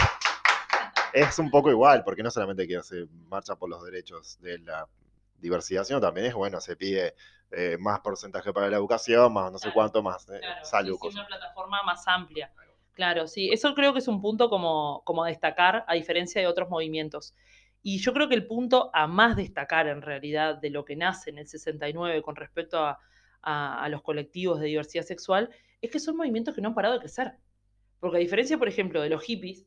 es 1.13 1.39
un 1.39 1.51
poco 1.51 1.71
igual, 1.71 2.03
porque 2.03 2.23
no 2.23 2.31
solamente 2.31 2.67
que 2.67 2.83
se 2.83 3.07
marcha 3.29 3.57
por 3.57 3.69
los 3.69 3.85
derechos 3.85 4.39
de 4.41 4.59
la 4.61 4.89
diversidad, 5.39 5.85
sino 5.85 6.01
también 6.01 6.27
es 6.27 6.35
bueno, 6.35 6.61
se 6.61 6.77
pide 6.77 7.15
eh, 7.51 7.77
más 7.79 8.01
porcentaje 8.01 8.53
para 8.53 8.69
la 8.69 8.77
educación, 8.77 9.33
más 9.33 9.51
no 9.53 9.59
sé 9.59 9.65
Claro, 9.65 9.75
cuánto, 9.75 10.03
más 10.03 10.29
eh, 10.29 10.39
Claro, 10.41 10.65
salud, 10.65 10.99
cosas. 10.99 11.21
una 11.21 11.27
plataforma 11.29 11.83
más 11.83 12.07
amplia. 12.09 12.53
Claro, 12.95 13.27
sí, 13.29 13.51
eso 13.53 13.75
creo 13.75 13.93
que 13.93 14.01
es 14.01 14.09
un 14.09 14.21
punto 14.21 14.51
como, 14.51 15.03
como 15.05 15.25
a 15.25 15.29
destacar, 15.29 15.85
a 15.87 15.95
diferencia 15.95 16.41
de 16.41 16.47
otros 16.49 16.69
movimientos. 16.69 17.35
Y 17.83 17.99
yo 18.01 18.13
creo 18.13 18.29
que 18.29 18.35
el 18.35 18.47
punto 18.47 18.91
a 18.93 19.07
más 19.07 19.37
destacar 19.37 19.87
en 19.87 20.03
realidad 20.03 20.57
de 20.57 20.71
lo 20.71 20.85
que 20.85 20.97
nace 20.97 21.31
en 21.31 21.39
el 21.39 21.47
69 21.47 22.23
con 22.23 22.35
respecto 22.37 22.79
a, 22.85 22.99
a- 23.43 23.85
a 23.85 23.89
los 23.89 24.03
colectivos 24.03 24.59
de 24.61 24.67
diversidad 24.67 25.05
sexual 25.05 25.51
es 25.81 25.91
que 25.91 26.01
son 26.01 26.17
movimientos 26.17 26.55
que 26.55 26.61
no 26.61 26.69
han 26.69 26.75
parado 26.75 26.95
de 26.95 27.01
crecer. 27.01 27.35
Porque 28.01 28.17
a 28.19 28.21
diferencia, 28.21 28.59
por 28.59 28.69
ejemplo, 28.69 29.01
de 29.03 29.11
los 29.11 29.23
hippies, 29.23 29.65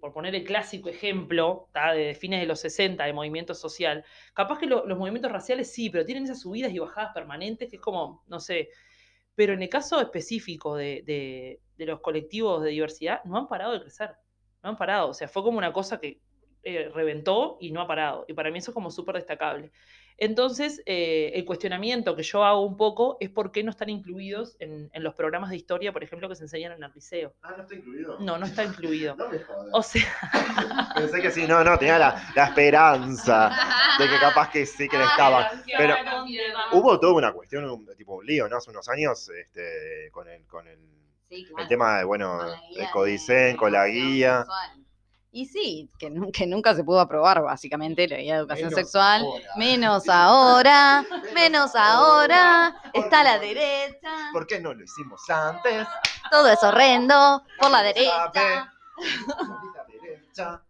por 0.00 0.12
poner 0.12 0.34
el 0.34 0.44
clásico 0.44 0.88
ejemplo 0.88 1.68
de 1.94 2.14
fines 2.14 2.40
de 2.40 2.46
los 2.46 2.60
60 2.60 3.04
de 3.04 3.12
movimiento 3.12 3.54
social, 3.54 4.04
capaz 4.34 4.58
que 4.58 4.66
lo- 4.66 4.86
los 4.86 4.98
movimientos 4.98 5.32
raciales 5.32 5.72
sí, 5.72 5.90
pero 5.90 6.04
tienen 6.04 6.24
esas 6.24 6.40
subidas 6.40 6.72
y 6.72 6.78
bajadas 6.78 7.12
permanentes 7.14 7.68
que 7.70 7.76
es 7.76 7.82
como, 7.82 8.22
no 8.26 8.40
sé, 8.40 8.68
pero 9.34 9.54
en 9.54 9.62
el 9.62 9.68
caso 9.68 10.00
específico 10.00 10.76
de 10.76 11.60
los 11.78 12.00
colectivos 12.00 12.62
de 12.62 12.70
diversidad, 12.70 13.22
no 13.24 13.38
han 13.38 13.48
parado 13.48 13.72
de 13.72 13.80
crecer. 13.80 14.10
No 14.62 14.70
han 14.70 14.76
parado. 14.76 15.08
O 15.10 15.14
sea, 15.14 15.28
fue 15.28 15.42
como 15.42 15.58
una 15.58 15.72
cosa 15.72 15.98
que 16.00 16.20
eh, 16.64 16.90
reventó 16.94 17.58
y 17.60 17.72
no 17.72 17.80
ha 17.80 17.86
parado. 17.86 18.24
Y 18.28 18.34
para 18.34 18.50
mí 18.50 18.58
eso 18.58 18.70
es 18.70 18.74
como 18.74 18.90
súper 18.90 19.16
destacable. 19.16 19.70
Entonces, 20.18 20.82
eh, 20.86 21.32
el 21.34 21.44
cuestionamiento 21.44 22.14
que 22.14 22.22
yo 22.22 22.44
hago 22.44 22.64
un 22.64 22.76
poco 22.76 23.16
es 23.18 23.30
por 23.30 23.50
qué 23.50 23.64
no 23.64 23.70
están 23.70 23.88
incluidos 23.88 24.56
en, 24.60 24.90
en 24.92 25.02
los 25.02 25.14
programas 25.14 25.50
de 25.50 25.56
historia, 25.56 25.92
por 25.92 26.04
ejemplo, 26.04 26.28
que 26.28 26.36
se 26.36 26.44
enseñan 26.44 26.72
en 26.72 26.84
el 26.84 26.92
liceo. 26.94 27.34
Ah, 27.42 27.54
no 27.56 27.62
está 27.62 27.74
incluido. 27.74 28.18
No, 28.20 28.38
no 28.38 28.46
está 28.46 28.64
incluido. 28.64 29.16
No 29.22 29.28
me 29.28 29.38
jodas. 29.40 29.70
O 29.72 29.82
sea, 29.82 30.02
Pensé 30.94 31.20
que 31.20 31.30
sí, 31.30 31.46
no, 31.46 31.64
no, 31.64 31.78
tenía 31.78 31.98
la, 31.98 32.22
la 32.36 32.44
esperanza 32.44 33.50
de 33.98 34.08
que 34.08 34.18
capaz 34.20 34.50
que 34.50 34.66
sí 34.66 34.88
que 34.88 34.98
le 34.98 35.04
estaba. 35.04 35.50
Pero 35.76 35.96
hubo 36.72 37.00
toda 37.00 37.14
una 37.14 37.32
cuestión, 37.32 37.64
un, 37.68 37.86
tipo 37.96 38.16
un 38.16 38.26
lío, 38.26 38.48
¿no? 38.48 38.58
Hace 38.58 38.70
unos 38.70 38.88
años, 38.88 39.28
este, 39.28 40.10
con 40.12 40.28
el, 40.28 40.46
con 40.46 40.68
el, 40.68 40.78
Sí, 41.28 41.46
el 41.56 41.66
tema 41.66 41.98
de, 41.98 42.04
bueno, 42.04 42.36
Con 42.38 42.50
la 42.50 42.56
guía 42.56 42.68
el 42.68 42.86
de 42.86 42.90
Codicen, 42.92 43.56
con 43.56 43.72
la 43.72 43.86
guía. 43.86 44.44
Y 45.34 45.46
sí, 45.46 45.88
que, 45.98 46.10
nu- 46.10 46.30
que 46.30 46.46
nunca 46.46 46.74
se 46.74 46.84
pudo 46.84 47.00
aprobar, 47.00 47.40
básicamente, 47.42 48.06
la 48.06 48.18
guía 48.18 48.34
de 48.34 48.40
educación 48.40 48.68
Menos 48.68 48.80
sexual. 48.84 49.22
ahora. 49.22 49.48
Menos 49.56 50.08
ahora, 50.10 51.06
menos 51.34 51.74
ahora, 51.74 52.74
está 52.92 53.20
a 53.20 53.24
la 53.24 53.38
derecha, 53.38 54.28
¿Por 54.30 54.46
qué 54.46 54.60
no 54.60 54.74
lo 54.74 54.84
hicimos 54.84 55.28
antes? 55.30 55.86
todo 56.30 56.48
es 56.48 56.62
horrendo, 56.62 57.42
por 57.58 57.70
la 57.70 57.82
derecha. 57.82 58.30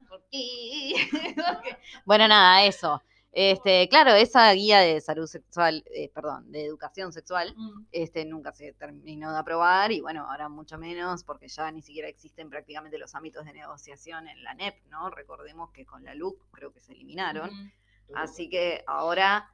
¿Por 0.09 0.22
qué? 0.31 0.94
bueno, 2.05 2.29
nada, 2.29 2.62
eso. 2.64 3.03
Este, 3.35 3.88
claro, 3.88 4.11
esa 4.12 4.53
guía 4.53 4.81
de 4.81 5.01
salud 5.01 5.27
sexual, 5.27 5.83
eh, 5.95 6.11
perdón, 6.14 6.53
de 6.53 6.66
educación 6.66 7.14
sexual, 7.14 7.55
mm, 7.57 7.87
este 7.90 8.27
nunca 8.27 8.53
se 8.53 8.75
terminó 8.75 9.33
de 9.33 9.38
aprobar 9.38 9.90
y 9.90 10.03
bueno, 10.03 10.31
ahora 10.31 10.51
mucho 10.51 10.77
menos 10.77 11.25
porque 11.25 11.49
ya 11.49 11.71
ni 11.71 11.81
siquiera 11.81 12.09
existen 12.09 12.51
prácticamente 12.51 12.99
los 12.99 13.14
ámbitos 13.14 13.47
de 13.47 13.55
negociación 13.55 14.29
en 14.29 14.45
la 14.45 14.53
NEP, 14.53 14.85
¿no? 14.90 15.09
Recordemos 15.09 15.71
que 15.71 15.87
con 15.87 16.05
la 16.05 16.14
LUC 16.14 16.37
creo 16.51 16.73
que 16.75 16.81
se 16.81 16.92
eliminaron. 16.92 17.51
mm. 17.51 17.73
Así 18.14 18.51
que 18.51 18.85
ahora 18.87 19.51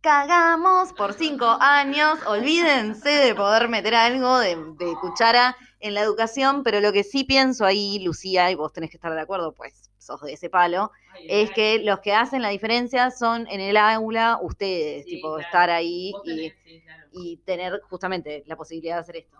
cagamos 0.00 0.92
por 0.92 1.14
cinco 1.14 1.46
años. 1.60 2.18
Olvídense 2.26 3.08
de 3.08 3.34
poder 3.36 3.68
meter 3.68 3.94
algo 3.94 4.38
de, 4.40 4.56
de 4.56 4.94
cuchara 5.00 5.56
en 5.78 5.94
la 5.94 6.00
educación, 6.00 6.64
pero 6.64 6.80
lo 6.80 6.92
que 6.92 7.04
sí 7.04 7.22
pienso 7.22 7.64
ahí, 7.64 8.00
Lucía, 8.00 8.50
y 8.50 8.56
vos 8.56 8.72
tenés 8.72 8.90
que 8.90 8.96
estar 8.96 9.14
de 9.14 9.20
acuerdo, 9.20 9.52
pues 9.52 9.91
sos 10.04 10.20
de 10.22 10.32
ese 10.34 10.50
palo, 10.50 10.90
Ay, 11.12 11.26
es 11.28 11.50
que 11.52 11.78
los 11.80 12.00
que 12.00 12.12
hacen 12.12 12.42
la 12.42 12.48
diferencia 12.50 13.10
son 13.10 13.46
en 13.48 13.60
el 13.60 13.76
aula 13.76 14.38
ustedes, 14.42 15.04
Sí, 15.04 15.10
tipo 15.12 15.28
claro. 15.34 15.40
estar 15.40 15.70
ahí 15.70 16.12
y, 16.24 16.50
tenés, 16.50 16.54
sí, 16.64 16.80
claro. 16.84 17.08
y 17.12 17.36
tener 17.38 17.80
justamente 17.82 18.42
la 18.46 18.56
posibilidad 18.56 18.96
de 18.96 19.00
hacer 19.00 19.16
esto. 19.16 19.38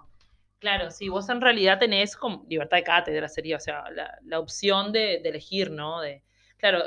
Claro, 0.59 0.90
sí, 0.92 1.09
vos 1.09 1.29
en 1.29 1.40
realidad 1.40 1.79
tenés 1.81 2.16
como 2.16 2.44
libertad 2.48 2.77
de 2.77 2.85
cátedra, 2.85 3.29
sería, 3.29 3.57
o 3.57 3.61
sea, 3.61 3.90
la, 3.90 4.18
la 4.25 4.38
opción 4.38 4.92
de, 4.92 5.18
de 5.22 5.29
elegir, 5.29 5.70
¿no? 5.72 6.01
De, 6.01 6.22
claro, 6.57 6.85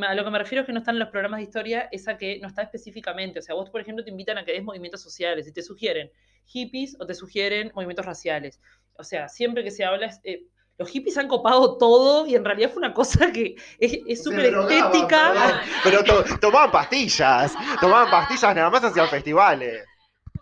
a 0.00 0.14
lo 0.14 0.24
que 0.24 0.30
me 0.30 0.38
refiero 0.38 0.60
es 0.62 0.66
que 0.66 0.72
no 0.72 0.78
están 0.78 0.94
en 0.94 1.00
los 1.00 1.08
programas 1.08 1.38
de 1.38 1.44
historia, 1.44 1.88
es 1.90 2.06
a 2.06 2.16
que 2.16 2.38
no 2.38 2.46
está 2.46 2.62
específicamente. 2.62 3.40
O 3.40 3.42
sea, 3.42 3.54
vos, 3.56 3.70
por 3.70 3.80
ejemplo, 3.80 4.04
te 4.04 4.10
invitan 4.10 4.38
a 4.38 4.44
que 4.44 4.52
des 4.52 4.62
movimientos 4.62 5.02
sociales 5.02 5.48
y 5.48 5.52
te 5.52 5.62
sugieren 5.62 6.10
hippies 6.44 6.96
o 7.00 7.06
te 7.06 7.14
sugieren 7.14 7.72
movimientos 7.74 8.06
raciales. 8.06 8.60
O 8.94 9.02
sea, 9.04 9.28
siempre 9.28 9.64
que 9.64 9.70
se 9.72 9.84
habla, 9.84 10.10
eh, 10.24 10.44
los 10.78 10.88
hippies 10.88 11.18
han 11.18 11.26
copado 11.28 11.76
todo 11.76 12.26
y 12.26 12.34
en 12.36 12.44
realidad 12.44 12.70
fue 12.70 12.78
una 12.78 12.94
cosa 12.94 13.32
que 13.32 13.56
es 13.80 14.22
súper 14.22 14.50
drogaban, 14.52 14.72
estética. 14.86 15.62
Pero 15.82 16.04
to- 16.04 16.24
tomaban 16.40 16.70
pastillas, 16.70 17.52
tomaban 17.80 18.10
pastillas, 18.10 18.54
nada 18.54 18.70
más 18.70 18.84
hacían 18.84 19.08
festivales. 19.08 19.84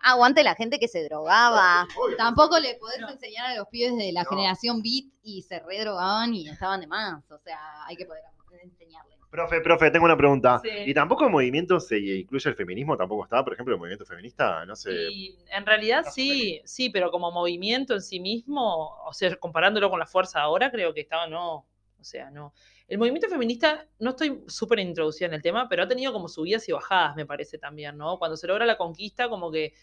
Aguante 0.02 0.44
la 0.44 0.54
gente 0.54 0.78
que 0.78 0.88
se 0.88 1.02
drogaba. 1.08 1.88
Obvio. 1.96 2.16
Tampoco 2.16 2.58
le 2.60 2.74
podés 2.74 3.00
No. 3.00 3.08
enseñar 3.08 3.46
a 3.46 3.54
los 3.56 3.66
pibes 3.68 3.96
de 3.96 4.12
la 4.12 4.22
No. 4.24 4.28
generación 4.28 4.82
beat 4.82 5.06
y 5.22 5.42
se 5.42 5.58
redrogaban 5.60 6.34
y 6.34 6.48
estaban 6.48 6.80
de 6.82 6.86
más. 6.86 7.24
O 7.30 7.38
sea, 7.38 7.58
hay 7.86 7.96
que 7.96 8.04
poder 8.04 8.22
enseñarles. 8.62 9.15
Profe, 9.30 9.60
profe, 9.60 9.90
tengo 9.90 10.04
una 10.04 10.16
pregunta. 10.16 10.60
Sí. 10.62 10.70
¿Y 10.86 10.94
tampoco 10.94 11.24
el 11.24 11.30
movimiento 11.30 11.80
se 11.80 11.98
incluye 11.98 12.48
el 12.48 12.56
feminismo? 12.56 12.96
¿Tampoco 12.96 13.24
está? 13.24 13.44
Por 13.44 13.52
ejemplo, 13.52 13.74
el 13.74 13.78
movimiento 13.78 14.06
feminista, 14.06 14.64
no 14.64 14.76
sé. 14.76 15.10
Y 15.10 15.36
en 15.50 15.66
realidad 15.66 16.04
sí, 16.10 16.60
sí, 16.64 16.90
pero 16.90 17.10
como 17.10 17.30
movimiento 17.30 17.94
en 17.94 18.02
sí 18.02 18.20
mismo, 18.20 18.96
o 19.04 19.12
sea, 19.12 19.34
comparándolo 19.36 19.90
con 19.90 19.98
la 19.98 20.06
fuerza 20.06 20.40
ahora, 20.40 20.70
creo 20.70 20.94
que 20.94 21.00
estaba, 21.00 21.26
no, 21.26 21.66
o 21.98 22.04
sea, 22.04 22.30
no. 22.30 22.54
El 22.88 22.98
movimiento 22.98 23.28
feminista, 23.28 23.86
no 23.98 24.10
estoy 24.10 24.44
súper 24.46 24.78
introducida 24.78 25.26
en 25.26 25.34
el 25.34 25.42
tema, 25.42 25.68
pero 25.68 25.82
ha 25.82 25.88
tenido 25.88 26.12
como 26.12 26.28
subidas 26.28 26.68
y 26.68 26.72
bajadas, 26.72 27.16
me 27.16 27.26
parece 27.26 27.58
también, 27.58 27.96
¿no? 27.96 28.18
Cuando 28.18 28.36
se 28.36 28.46
logra 28.46 28.64
la 28.64 28.78
conquista, 28.78 29.28
como 29.28 29.50
que, 29.50 29.74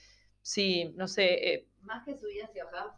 sí, 0.41 0.93
no 0.95 1.07
sé, 1.07 1.53
eh, 1.53 1.67
Más 1.81 2.05
que 2.05 2.15
subidas 2.17 2.49
y 2.55 2.59
bajadas. 2.59 2.95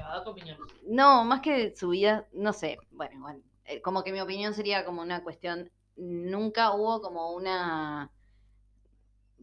da 0.00 0.24
tu 0.24 0.30
opinión. 0.30 0.58
No, 0.88 1.24
más 1.24 1.40
que 1.42 1.76
subidas, 1.76 2.24
no 2.32 2.52
sé. 2.52 2.76
Bueno, 2.90 3.20
bueno. 3.20 3.40
Eh, 3.66 3.80
como 3.82 4.02
que 4.04 4.12
mi 4.12 4.20
opinión 4.20 4.54
sería 4.54 4.84
como 4.84 5.02
una 5.02 5.22
cuestión. 5.22 5.70
Nunca 5.96 6.72
hubo 6.72 7.00
como 7.00 7.32
una. 7.32 8.10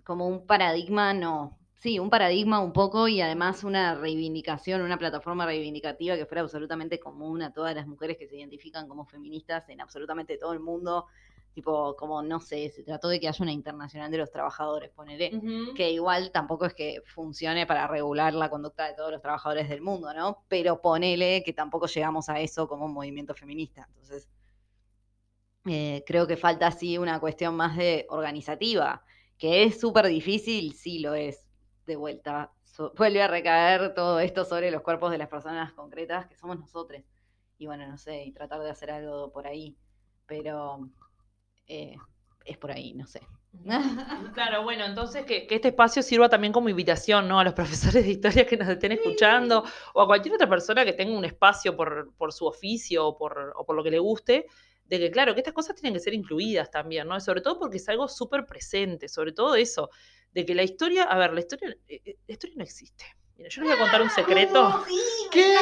como 0.04 0.28
un 0.28 0.46
paradigma, 0.46 1.14
no. 1.14 1.58
Sí, 1.76 2.00
un 2.00 2.10
paradigma 2.10 2.60
un 2.62 2.72
poco 2.72 3.10
y 3.10 3.20
además 3.20 3.64
una 3.66 3.96
reivindicación, 3.96 4.82
una 4.82 4.98
plataforma 4.98 5.46
reivindicativa 5.46 6.16
que 6.16 6.26
fuera 6.26 6.42
absolutamente 6.42 6.98
común 7.00 7.42
a 7.42 7.52
todas 7.52 7.76
las 7.76 7.88
mujeres 7.88 8.18
que 8.18 8.28
se 8.28 8.38
identifican 8.38 8.88
como 8.88 9.06
feministas 9.06 9.68
en 9.68 9.82
absolutamente 9.82 10.38
todo 10.38 10.54
el 10.54 10.62
mundo. 10.62 11.08
Tipo, 11.54 11.96
como 11.96 12.22
no 12.24 12.40
sé, 12.40 12.70
se 12.72 12.84
trató 12.84 13.08
de 13.10 13.20
que 13.20 13.28
haya 13.28 13.44
una 13.44 13.52
internacional 13.52 14.10
de 14.12 14.18
los 14.18 14.32
trabajadores, 14.32 14.90
ponele 14.92 15.38
que 15.74 15.92
igual 15.92 16.32
tampoco 16.32 16.66
es 16.66 16.74
que 16.74 17.02
funcione 17.06 17.66
para 17.68 17.88
regular 17.88 18.34
la 18.34 18.50
conducta 18.50 18.88
de 18.88 18.96
todos 18.96 19.12
los 19.12 19.22
trabajadores 19.22 19.70
del 19.70 19.82
mundo, 19.82 20.14
¿no? 20.14 20.44
Pero 20.48 20.82
ponele 20.82 21.44
que 21.44 21.54
tampoco 21.54 21.88
llegamos 21.88 22.30
a 22.30 22.40
eso 22.40 22.68
como 22.68 22.86
un 22.86 22.94
movimiento 22.94 23.34
feminista. 23.36 23.86
Entonces, 23.90 24.30
Eh, 25.66 26.04
creo 26.06 26.28
que 26.28 26.36
falta 26.38 26.68
así 26.68 26.98
una 26.98 27.20
cuestión 27.20 27.56
más 27.56 27.78
de 27.78 28.06
organizativa, 28.10 29.04
que 29.38 29.64
es 29.64 29.80
súper 29.80 30.08
difícil, 30.08 30.74
sí 30.74 31.00
lo 31.00 31.14
es, 31.16 31.46
de 31.86 31.96
vuelta. 31.96 32.52
So- 32.66 32.94
vuelve 32.98 33.22
a 33.22 33.28
recaer 33.28 33.94
todo 33.94 34.20
esto 34.20 34.44
sobre 34.46 34.72
los 34.72 34.82
cuerpos 34.82 35.12
de 35.12 35.18
las 35.18 35.30
personas 35.30 35.72
concretas 35.74 36.28
que 36.28 36.36
somos 36.36 36.60
nosotros. 36.60 37.02
Y 37.58 37.68
bueno, 37.68 37.88
no 37.88 37.98
sé, 37.98 38.26
y 38.26 38.34
tratar 38.34 38.62
de 38.62 38.72
hacer 38.72 38.92
algo 38.92 39.32
por 39.32 39.48
ahí. 39.48 39.78
Pero 40.26 40.90
eh, 41.68 41.96
es 42.46 42.58
por 42.58 42.72
ahí, 42.72 42.94
no 42.94 43.08
sé. 43.08 43.22
Claro, 44.34 44.64
bueno, 44.64 44.84
entonces 44.86 45.26
que, 45.26 45.46
que 45.46 45.56
este 45.56 45.70
espacio 45.70 46.02
sirva 46.02 46.28
también 46.28 46.52
como 46.52 46.70
invitación, 46.70 47.28
¿no? 47.28 47.40
A 47.40 47.44
los 47.44 47.54
profesores 47.94 48.04
de 48.04 48.12
historia 48.12 48.46
que 48.46 48.58
nos 48.58 48.68
estén 48.68 48.92
escuchando 48.92 49.64
o 49.94 50.02
a 50.02 50.08
cualquier 50.08 50.36
otra 50.36 50.50
persona 50.50 50.84
que 50.84 50.94
tenga 50.94 51.18
un 51.18 51.26
espacio 51.26 51.76
por, 51.76 52.14
por 52.16 52.34
su 52.34 52.46
oficio 52.46 53.08
o 53.08 53.18
por, 53.18 53.54
o 53.56 53.66
por 53.66 53.76
lo 53.76 53.84
que 53.84 53.92
le 53.92 54.00
guste, 54.00 54.48
de 54.86 55.00
que, 55.00 55.12
claro, 55.12 55.34
que 55.34 55.42
estas 55.42 55.54
cosas 55.54 55.76
tienen 55.76 55.94
que 55.94 56.00
ser 56.00 56.14
incluidas 56.14 56.70
también, 56.70 57.08
¿no? 57.08 57.20
Sobre 57.20 57.42
todo 57.42 57.60
porque 57.60 57.78
es 57.78 57.88
algo 57.90 58.08
súper 58.08 58.46
presente, 58.46 59.08
sobre 59.08 59.32
todo 59.32 59.56
eso, 59.56 59.90
de 60.32 60.46
que 60.46 60.56
la 60.56 60.64
historia, 60.64 61.04
a 61.04 61.18
ver, 61.18 61.34
la 61.34 61.40
historia, 61.40 61.70
eh, 61.88 62.02
eh, 62.04 62.18
la 62.28 62.34
historia 62.34 62.56
no 62.58 62.64
existe. 62.64 63.06
Mira, 63.38 63.50
yo 63.50 63.62
les 63.62 63.72
voy 63.72 63.80
a 63.80 63.82
contar 63.82 64.02
un 64.02 64.10
secreto. 64.10 64.86
¿Qué? 65.32 65.56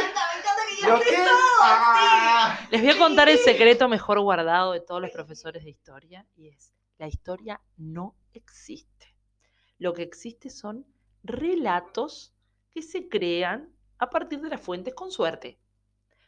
¿Lo 0.88 1.00
qué? 1.00 1.15
Ah. 1.62 2.67
Les 2.72 2.82
voy 2.82 2.91
a 2.91 2.98
contar 2.98 3.30
el 3.30 3.38
secreto 3.38 3.88
mejor 3.88 4.20
guardado 4.20 4.72
de 4.72 4.80
todos 4.80 5.02
los 5.02 5.12
profesores 5.12 5.63
de 5.63 5.70
historia 5.70 6.26
y 6.36 6.48
es, 6.50 6.74
la 6.98 7.08
historia 7.08 7.62
no 7.78 8.15
existe. 8.34 9.15
Lo 9.78 9.94
que 9.94 10.04
existe 10.04 10.50
son 10.50 10.86
relatos 11.24 12.34
que 12.72 12.82
se 12.82 13.10
crean 13.10 13.70
a 14.00 14.10
partir 14.10 14.41
de 14.41 14.50
las 14.50 14.62
fuentes 14.62 14.96
con 14.96 15.12
suerte, 15.12 15.60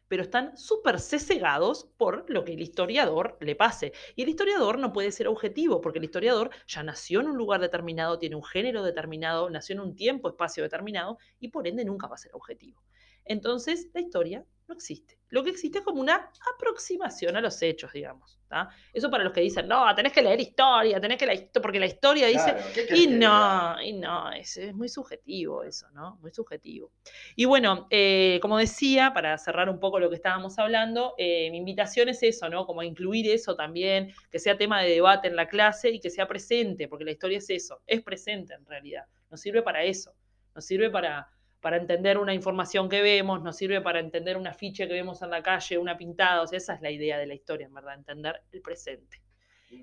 pero 0.08 0.22
están 0.22 0.56
súper 0.58 1.00
sesegados 1.00 1.86
por 1.98 2.30
lo 2.30 2.44
que 2.44 2.54
el 2.54 2.62
historiador 2.62 3.38
le 3.42 3.56
pase. 3.56 3.94
Y 4.16 4.24
el 4.24 4.30
historiador 4.30 4.78
no 4.78 4.94
puede 4.94 5.12
ser 5.12 5.28
objetivo, 5.28 5.82
porque 5.82 6.00
el 6.00 6.06
historiador 6.06 6.52
ya 6.68 6.84
nació 6.84 7.22
en 7.22 7.30
un 7.30 7.38
lugar 7.38 7.62
determinado, 7.62 8.20
tiene 8.20 8.36
un 8.36 8.44
género 8.44 8.84
determinado, 8.84 9.50
nació 9.50 9.74
en 9.74 9.82
un 9.82 9.96
tiempo, 9.96 10.30
espacio 10.30 10.62
determinado, 10.62 11.18
y 11.39 11.48
por 11.48 11.68
ende 11.68 11.86
nunca 11.86 12.08
va 12.08 12.16
a 12.16 12.20
ser 12.20 12.36
objetivo. 12.36 12.84
Entonces, 13.26 13.90
la 13.94 14.02
historia 14.02 14.46
no 14.68 14.76
existe. 14.76 15.18
Lo 15.30 15.44
que 15.44 15.50
existe 15.50 15.80
es 15.80 15.84
como 15.84 16.00
una 16.00 16.32
aproximación 16.56 17.36
a 17.36 17.42
los 17.42 17.62
hechos, 17.62 17.92
digamos. 17.92 18.40
¿tá? 18.48 18.70
Eso 18.94 19.10
para 19.10 19.24
los 19.24 19.34
que 19.34 19.42
dicen, 19.42 19.68
no, 19.68 19.94
tenés 19.96 20.14
que 20.14 20.22
leer 20.22 20.40
historia, 20.40 21.02
tenés 21.02 21.18
que 21.18 21.26
histo- 21.26 21.60
porque 21.60 21.80
la 21.80 21.88
historia 21.88 22.28
dice, 22.28 22.54
Claro, 22.54 22.60
¿qué 22.74 22.86
querés 22.86 23.02
y 23.02 23.08
no, 23.08 23.82
y 23.82 23.94
no, 23.94 24.32
es, 24.32 24.56
es 24.58 24.74
muy 24.76 24.88
subjetivo 24.90 25.64
eso, 25.64 25.90
¿no? 25.92 26.18
Muy 26.22 26.32
subjetivo. 26.32 26.92
Y 27.36 27.46
bueno, 27.46 27.88
eh, 27.90 28.40
como 28.42 28.58
decía, 28.58 29.12
para 29.14 29.38
cerrar 29.38 29.70
un 29.70 29.80
poco 29.80 30.00
lo 30.00 30.10
que 30.10 30.16
estábamos 30.16 30.58
hablando, 30.60 31.16
eh, 31.18 31.50
mi 31.52 31.58
invitación 31.58 32.10
es 32.10 32.22
eso, 32.24 32.48
¿no? 32.48 32.66
Como 32.66 32.84
incluir 32.84 33.30
eso 33.30 33.56
también, 33.56 34.14
que 34.30 34.40
sea 34.40 34.56
tema 34.58 34.82
de 34.82 34.92
debate 34.92 35.28
en 35.28 35.36
la 35.36 35.48
clase 35.48 35.90
y 35.90 36.00
que 36.00 36.10
sea 36.12 36.28
presente, 36.28 36.88
porque 36.88 37.06
la 37.06 37.12
historia 37.12 37.40
es 37.40 37.50
eso, 37.50 37.82
es 37.88 38.02
presente 38.02 38.54
en 38.54 38.66
realidad, 38.66 39.06
nos 39.32 39.42
sirve 39.42 39.62
para 39.64 39.84
eso, 39.84 40.14
nos 40.54 40.64
sirve 40.64 40.92
para, 40.92 41.28
para 41.63 41.78
entender 41.78 42.17
una 42.17 42.34
información 42.34 42.89
que 42.89 43.02
vemos, 43.02 43.41
nos 43.41 43.56
sirve 43.56 43.80
para 43.80 44.02
entender 44.02 44.36
un 44.36 44.45
afiche 44.45 44.86
que 44.86 44.93
vemos 44.93 45.21
en 45.21 45.30
la 45.30 45.41
calle, 45.41 45.78
una 45.78 45.97
pintada, 45.97 46.41
o 46.41 46.47
sea, 46.47 46.58
esa 46.58 46.73
es 46.76 46.82
la 46.82 46.91
idea 46.91 47.17
de 47.17 47.26
la 47.26 47.34
historia, 47.34 47.67
en 47.67 47.73
verdad, 47.73 47.95
entender 47.95 48.43
el 48.52 48.62
presente 48.62 49.23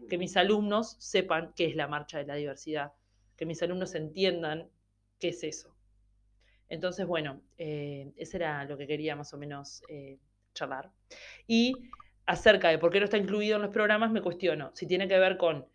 que 0.08 0.18
mis 0.18 0.36
alumnos 0.36 0.96
sepan 0.98 1.52
qué 1.56 1.66
es 1.66 1.76
la 1.76 1.88
marcha 1.88 2.18
de 2.18 2.26
la 2.26 2.34
diversidad, 2.34 2.92
que 3.36 3.46
mis 3.46 3.62
alumnos 3.62 3.94
entiendan 3.94 4.68
qué 5.18 5.28
es 5.28 5.42
eso. 5.42 5.74
Entonces, 6.68 7.06
bueno, 7.06 7.40
eh, 7.58 8.12
eso 8.16 8.36
era 8.36 8.64
lo 8.64 8.76
que 8.76 8.86
quería 8.86 9.16
más 9.16 9.32
o 9.34 9.38
menos 9.38 9.82
eh, 9.88 10.18
charlar. 10.54 10.90
Y 11.46 11.74
acerca 12.26 12.68
de 12.68 12.78
por 12.78 12.92
qué 12.92 13.00
no 13.00 13.04
está 13.04 13.16
incluido 13.16 13.56
en 13.56 13.62
los 13.62 13.72
programas, 13.72 14.12
me 14.12 14.22
cuestiono 14.22 14.70
si 14.74 14.86
tiene 14.86 15.08
que 15.08 15.18
ver 15.18 15.36
con 15.36 15.66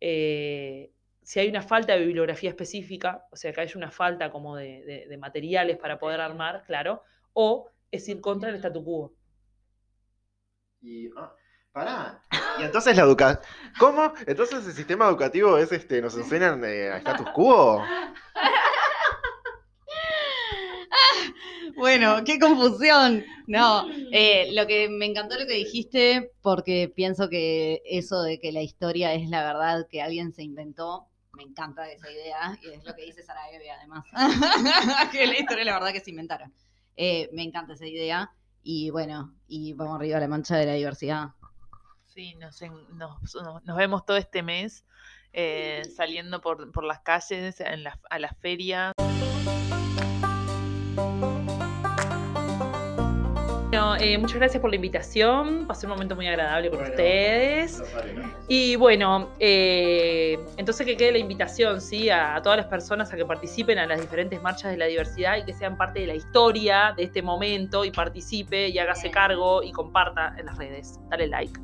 eh, 0.00 0.92
si 1.24 1.40
hay 1.40 1.48
una 1.48 1.62
falta 1.62 1.94
de 1.94 2.04
bibliografía 2.04 2.50
específica, 2.50 3.26
o 3.32 3.36
sea, 3.36 3.52
que 3.52 3.60
hay 3.62 3.68
una 3.74 3.90
falta 3.90 4.30
como 4.30 4.56
de, 4.56 4.84
de- 4.84 5.06
de 5.08 5.16
materiales 5.18 5.76
para 5.78 5.98
poder 5.98 6.20
armar, 6.20 6.62
claro, 6.66 7.02
o 7.32 7.70
es 7.90 8.08
ir 8.08 8.20
contra 8.20 8.50
el 8.50 8.56
statu 8.56 8.84
quo. 8.84 9.14
Y, 10.82 11.08
ah, 11.16 11.34
pará. 11.72 12.22
Y 12.60 12.62
entonces 12.62 12.94
la 12.96 13.02
educación. 13.04 13.40
¿Cómo? 13.78 14.12
Entonces 14.26 14.66
el 14.66 14.72
sistema 14.74 15.08
educativo 15.08 15.56
es 15.58 15.72
este, 15.72 16.00
nos 16.02 16.14
enseñan 16.16 16.62
eh, 16.64 16.90
a 16.90 16.98
status 16.98 17.30
quo. 17.30 17.82
Bueno, 21.76 22.22
qué 22.24 22.38
confusión. 22.38 23.24
No, 23.46 23.86
eh, 24.12 24.50
lo 24.52 24.66
que 24.66 24.88
me 24.88 25.06
encantó 25.06 25.38
lo 25.38 25.46
que 25.46 25.54
dijiste, 25.54 26.32
porque 26.40 26.92
pienso 26.94 27.28
que 27.28 27.82
eso 27.84 28.22
de 28.22 28.38
que 28.38 28.52
la 28.52 28.62
historia 28.62 29.12
es 29.14 29.28
la 29.28 29.44
verdad 29.44 29.86
que 29.90 30.00
alguien 30.00 30.32
se 30.32 30.42
inventó, 30.42 31.08
me 31.36 31.42
encanta 31.42 31.90
esa 31.90 32.10
idea, 32.10 32.58
y 32.62 32.68
es 32.70 32.84
lo 32.84 32.94
que 32.94 33.02
dice 33.04 33.22
Sara 33.22 33.50
Eve 33.50 33.70
además, 33.70 34.04
que 35.12 35.26
la 35.26 35.38
historia 35.38 35.64
la 35.64 35.74
verdad 35.74 35.92
que 35.92 36.00
se 36.00 36.10
inventaron. 36.10 36.52
Eh, 36.96 37.28
me 37.32 37.42
encanta 37.42 37.74
esa 37.74 37.86
idea, 37.86 38.30
y 38.62 38.90
bueno, 38.90 39.34
y 39.48 39.72
vamos 39.72 39.96
arriba 39.96 40.16
a 40.18 40.20
la 40.20 40.28
mancha 40.28 40.56
de 40.56 40.66
la 40.66 40.72
diversidad. 40.74 41.30
Sí, 42.06 42.34
nos, 42.36 42.60
nos, 42.92 43.34
nos- 43.34 43.64
nos 43.64 43.76
vemos 43.76 44.04
todo 44.06 44.16
este 44.16 44.42
mes 44.42 44.84
eh, 45.32 45.82
saliendo 45.96 46.40
por, 46.40 46.70
por 46.70 46.84
las 46.84 47.00
calles, 47.00 47.60
en 47.60 47.82
la- 47.82 47.98
a 48.08 48.18
las 48.20 48.36
ferias. 48.38 48.92
Eh, 54.04 54.18
muchas 54.18 54.36
gracias 54.36 54.60
por 54.60 54.70
la 54.70 54.76
invitación, 54.76 55.66
pasé 55.66 55.86
un 55.86 55.92
momento 55.92 56.14
muy 56.14 56.26
agradable 56.26 56.70
con 56.70 56.82
ustedes. 56.82 57.82
Y 58.48 58.76
bueno, 58.76 59.30
eh, 59.38 60.38
entonces 60.56 60.86
que 60.86 60.96
quede 60.96 61.12
la 61.12 61.18
invitación, 61.18 61.80
¿sí? 61.80 62.10
A, 62.10 62.36
a 62.36 62.42
todas 62.42 62.58
las 62.58 62.66
personas 62.66 63.12
a 63.12 63.16
que 63.16 63.24
participen 63.24 63.78
a 63.78 63.86
las 63.86 64.00
diferentes 64.00 64.42
marchas 64.42 64.70
de 64.70 64.76
la 64.76 64.86
diversidad 64.86 65.38
y 65.38 65.44
que 65.44 65.54
sean 65.54 65.76
parte 65.76 66.00
de 66.00 66.06
la 66.06 66.14
historia 66.14 66.94
de 66.96 67.04
este 67.04 67.22
momento 67.22 67.84
y 67.84 67.90
participe 67.90 68.68
y 68.68 68.78
hágase 68.78 69.10
cargo 69.10 69.62
y 69.62 69.72
comparta 69.72 70.34
en 70.38 70.46
las 70.46 70.58
redes. 70.58 70.98
Dale 71.08 71.26
like. 71.28 71.58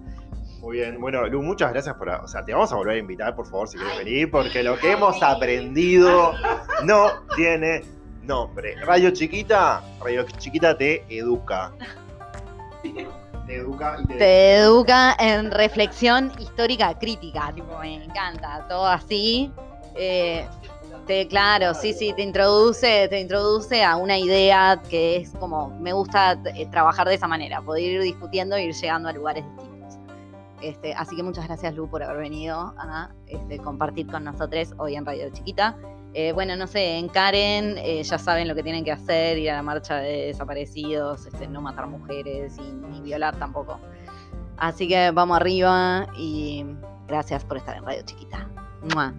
Muy 0.61 0.77
bien, 0.77 1.01
bueno, 1.01 1.27
Lu, 1.27 1.43
muchas 1.43 1.73
gracias 1.73 1.95
por. 1.97 2.11
O 2.11 2.29
sea, 2.29 2.45
te 2.45 2.53
vamos 2.53 2.71
a 2.71 2.77
volver 2.77 2.97
a 2.97 2.99
invitar, 2.99 3.35
por 3.35 3.47
favor, 3.47 3.67
si 3.67 3.79
quieres 3.79 3.97
venir, 3.99 4.31
porque 4.31 4.63
lo 4.63 4.79
que 4.79 4.93
hemos 4.93 5.23
aprendido 5.23 6.35
no 6.85 7.11
tiene 7.35 7.83
nombre. 8.23 8.77
Radio 8.85 9.11
Chiquita, 9.11 9.83
Radio 10.05 10.27
Chiquita 10.39 10.77
te 10.77 11.05
educa. 11.09 11.73
Te 13.47 13.57
educa 13.57 13.99
y 14.01 14.07
te. 14.07 14.15
Te 14.15 14.55
educa 14.57 15.17
en 15.19 15.51
reflexión 15.51 16.33
histórica 16.39 16.97
crítica, 16.99 17.53
tipo, 17.55 17.79
me 17.79 18.05
encanta, 18.05 18.67
todo 18.69 18.87
así. 18.87 19.53
Eh, 19.95 20.47
te, 21.07 21.27
claro, 21.27 21.75
sí, 21.75 21.93
sí, 21.93 22.13
te 22.15 22.23
introduce, 22.23 23.09
te 23.09 23.21
introduce 23.21 23.83
a 23.83 23.97
una 23.97 24.19
idea 24.19 24.81
que 24.89 25.17
es 25.17 25.31
como, 25.31 25.71
me 25.81 25.93
gusta 25.93 26.39
eh, 26.55 26.67
trabajar 26.67 27.09
de 27.09 27.15
esa 27.15 27.27
manera, 27.27 27.61
poder 27.61 27.83
ir 27.83 28.03
discutiendo 28.03 28.57
e 28.57 28.65
ir 28.65 28.75
llegando 28.75 29.09
a 29.09 29.13
lugares 29.13 29.45
distintos. 29.45 29.70
Este, 30.63 30.93
así 30.95 31.17
que 31.17 31.23
muchas 31.23 31.47
gracias 31.47 31.75
Lu 31.75 31.89
por 31.89 32.03
haber 32.03 32.19
venido 32.19 32.75
a 32.79 33.11
este, 33.27 33.59
compartir 33.59 34.07
con 34.07 34.25
nosotros 34.25 34.75
hoy 34.79 34.97
en 34.97 35.07
Radio 35.07 35.31
Chiquita. 35.31 35.77
Eh, 36.13 36.33
bueno, 36.33 36.57
no 36.57 36.67
sé, 36.67 36.99
en 36.99 37.09
Karen 37.09 37.79
eh, 37.79 38.03
ya 38.03 38.19
saben 38.19 38.49
lo 38.49 38.55
que 38.55 38.63
tienen 38.63 38.85
que 38.85 38.91
hacer, 38.91 39.39
ir 39.39 39.51
a 39.51 39.57
la 39.57 39.63
marcha 39.63 39.97
de 39.97 40.27
desaparecidos, 40.27 41.27
este, 41.27 41.47
no 41.47 41.61
matar 41.61 41.87
mujeres 41.87 42.57
y 42.59 42.73
ni 42.73 43.01
violar 43.01 43.39
tampoco. 43.39 43.79
Así 44.57 44.89
que 44.89 45.11
vamos 45.13 45.37
arriba 45.37 46.09
y 46.17 46.67
gracias 47.07 47.45
por 47.45 47.57
estar 47.57 47.77
en 47.77 47.85
Radio 47.85 48.03
Chiquita. 48.03 48.49
¡Mua! 48.95 49.15